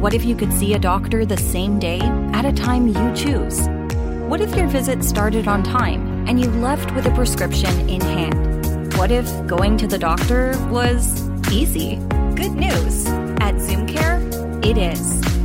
[0.00, 2.00] What if you could see a doctor the same day
[2.32, 3.68] at a time you choose?
[4.32, 8.94] What if your visit started on time and you left with a prescription in hand?
[8.96, 11.96] What if going to the doctor was easy?
[12.34, 13.04] Good news!
[13.42, 15.41] At ZoomCare, it is.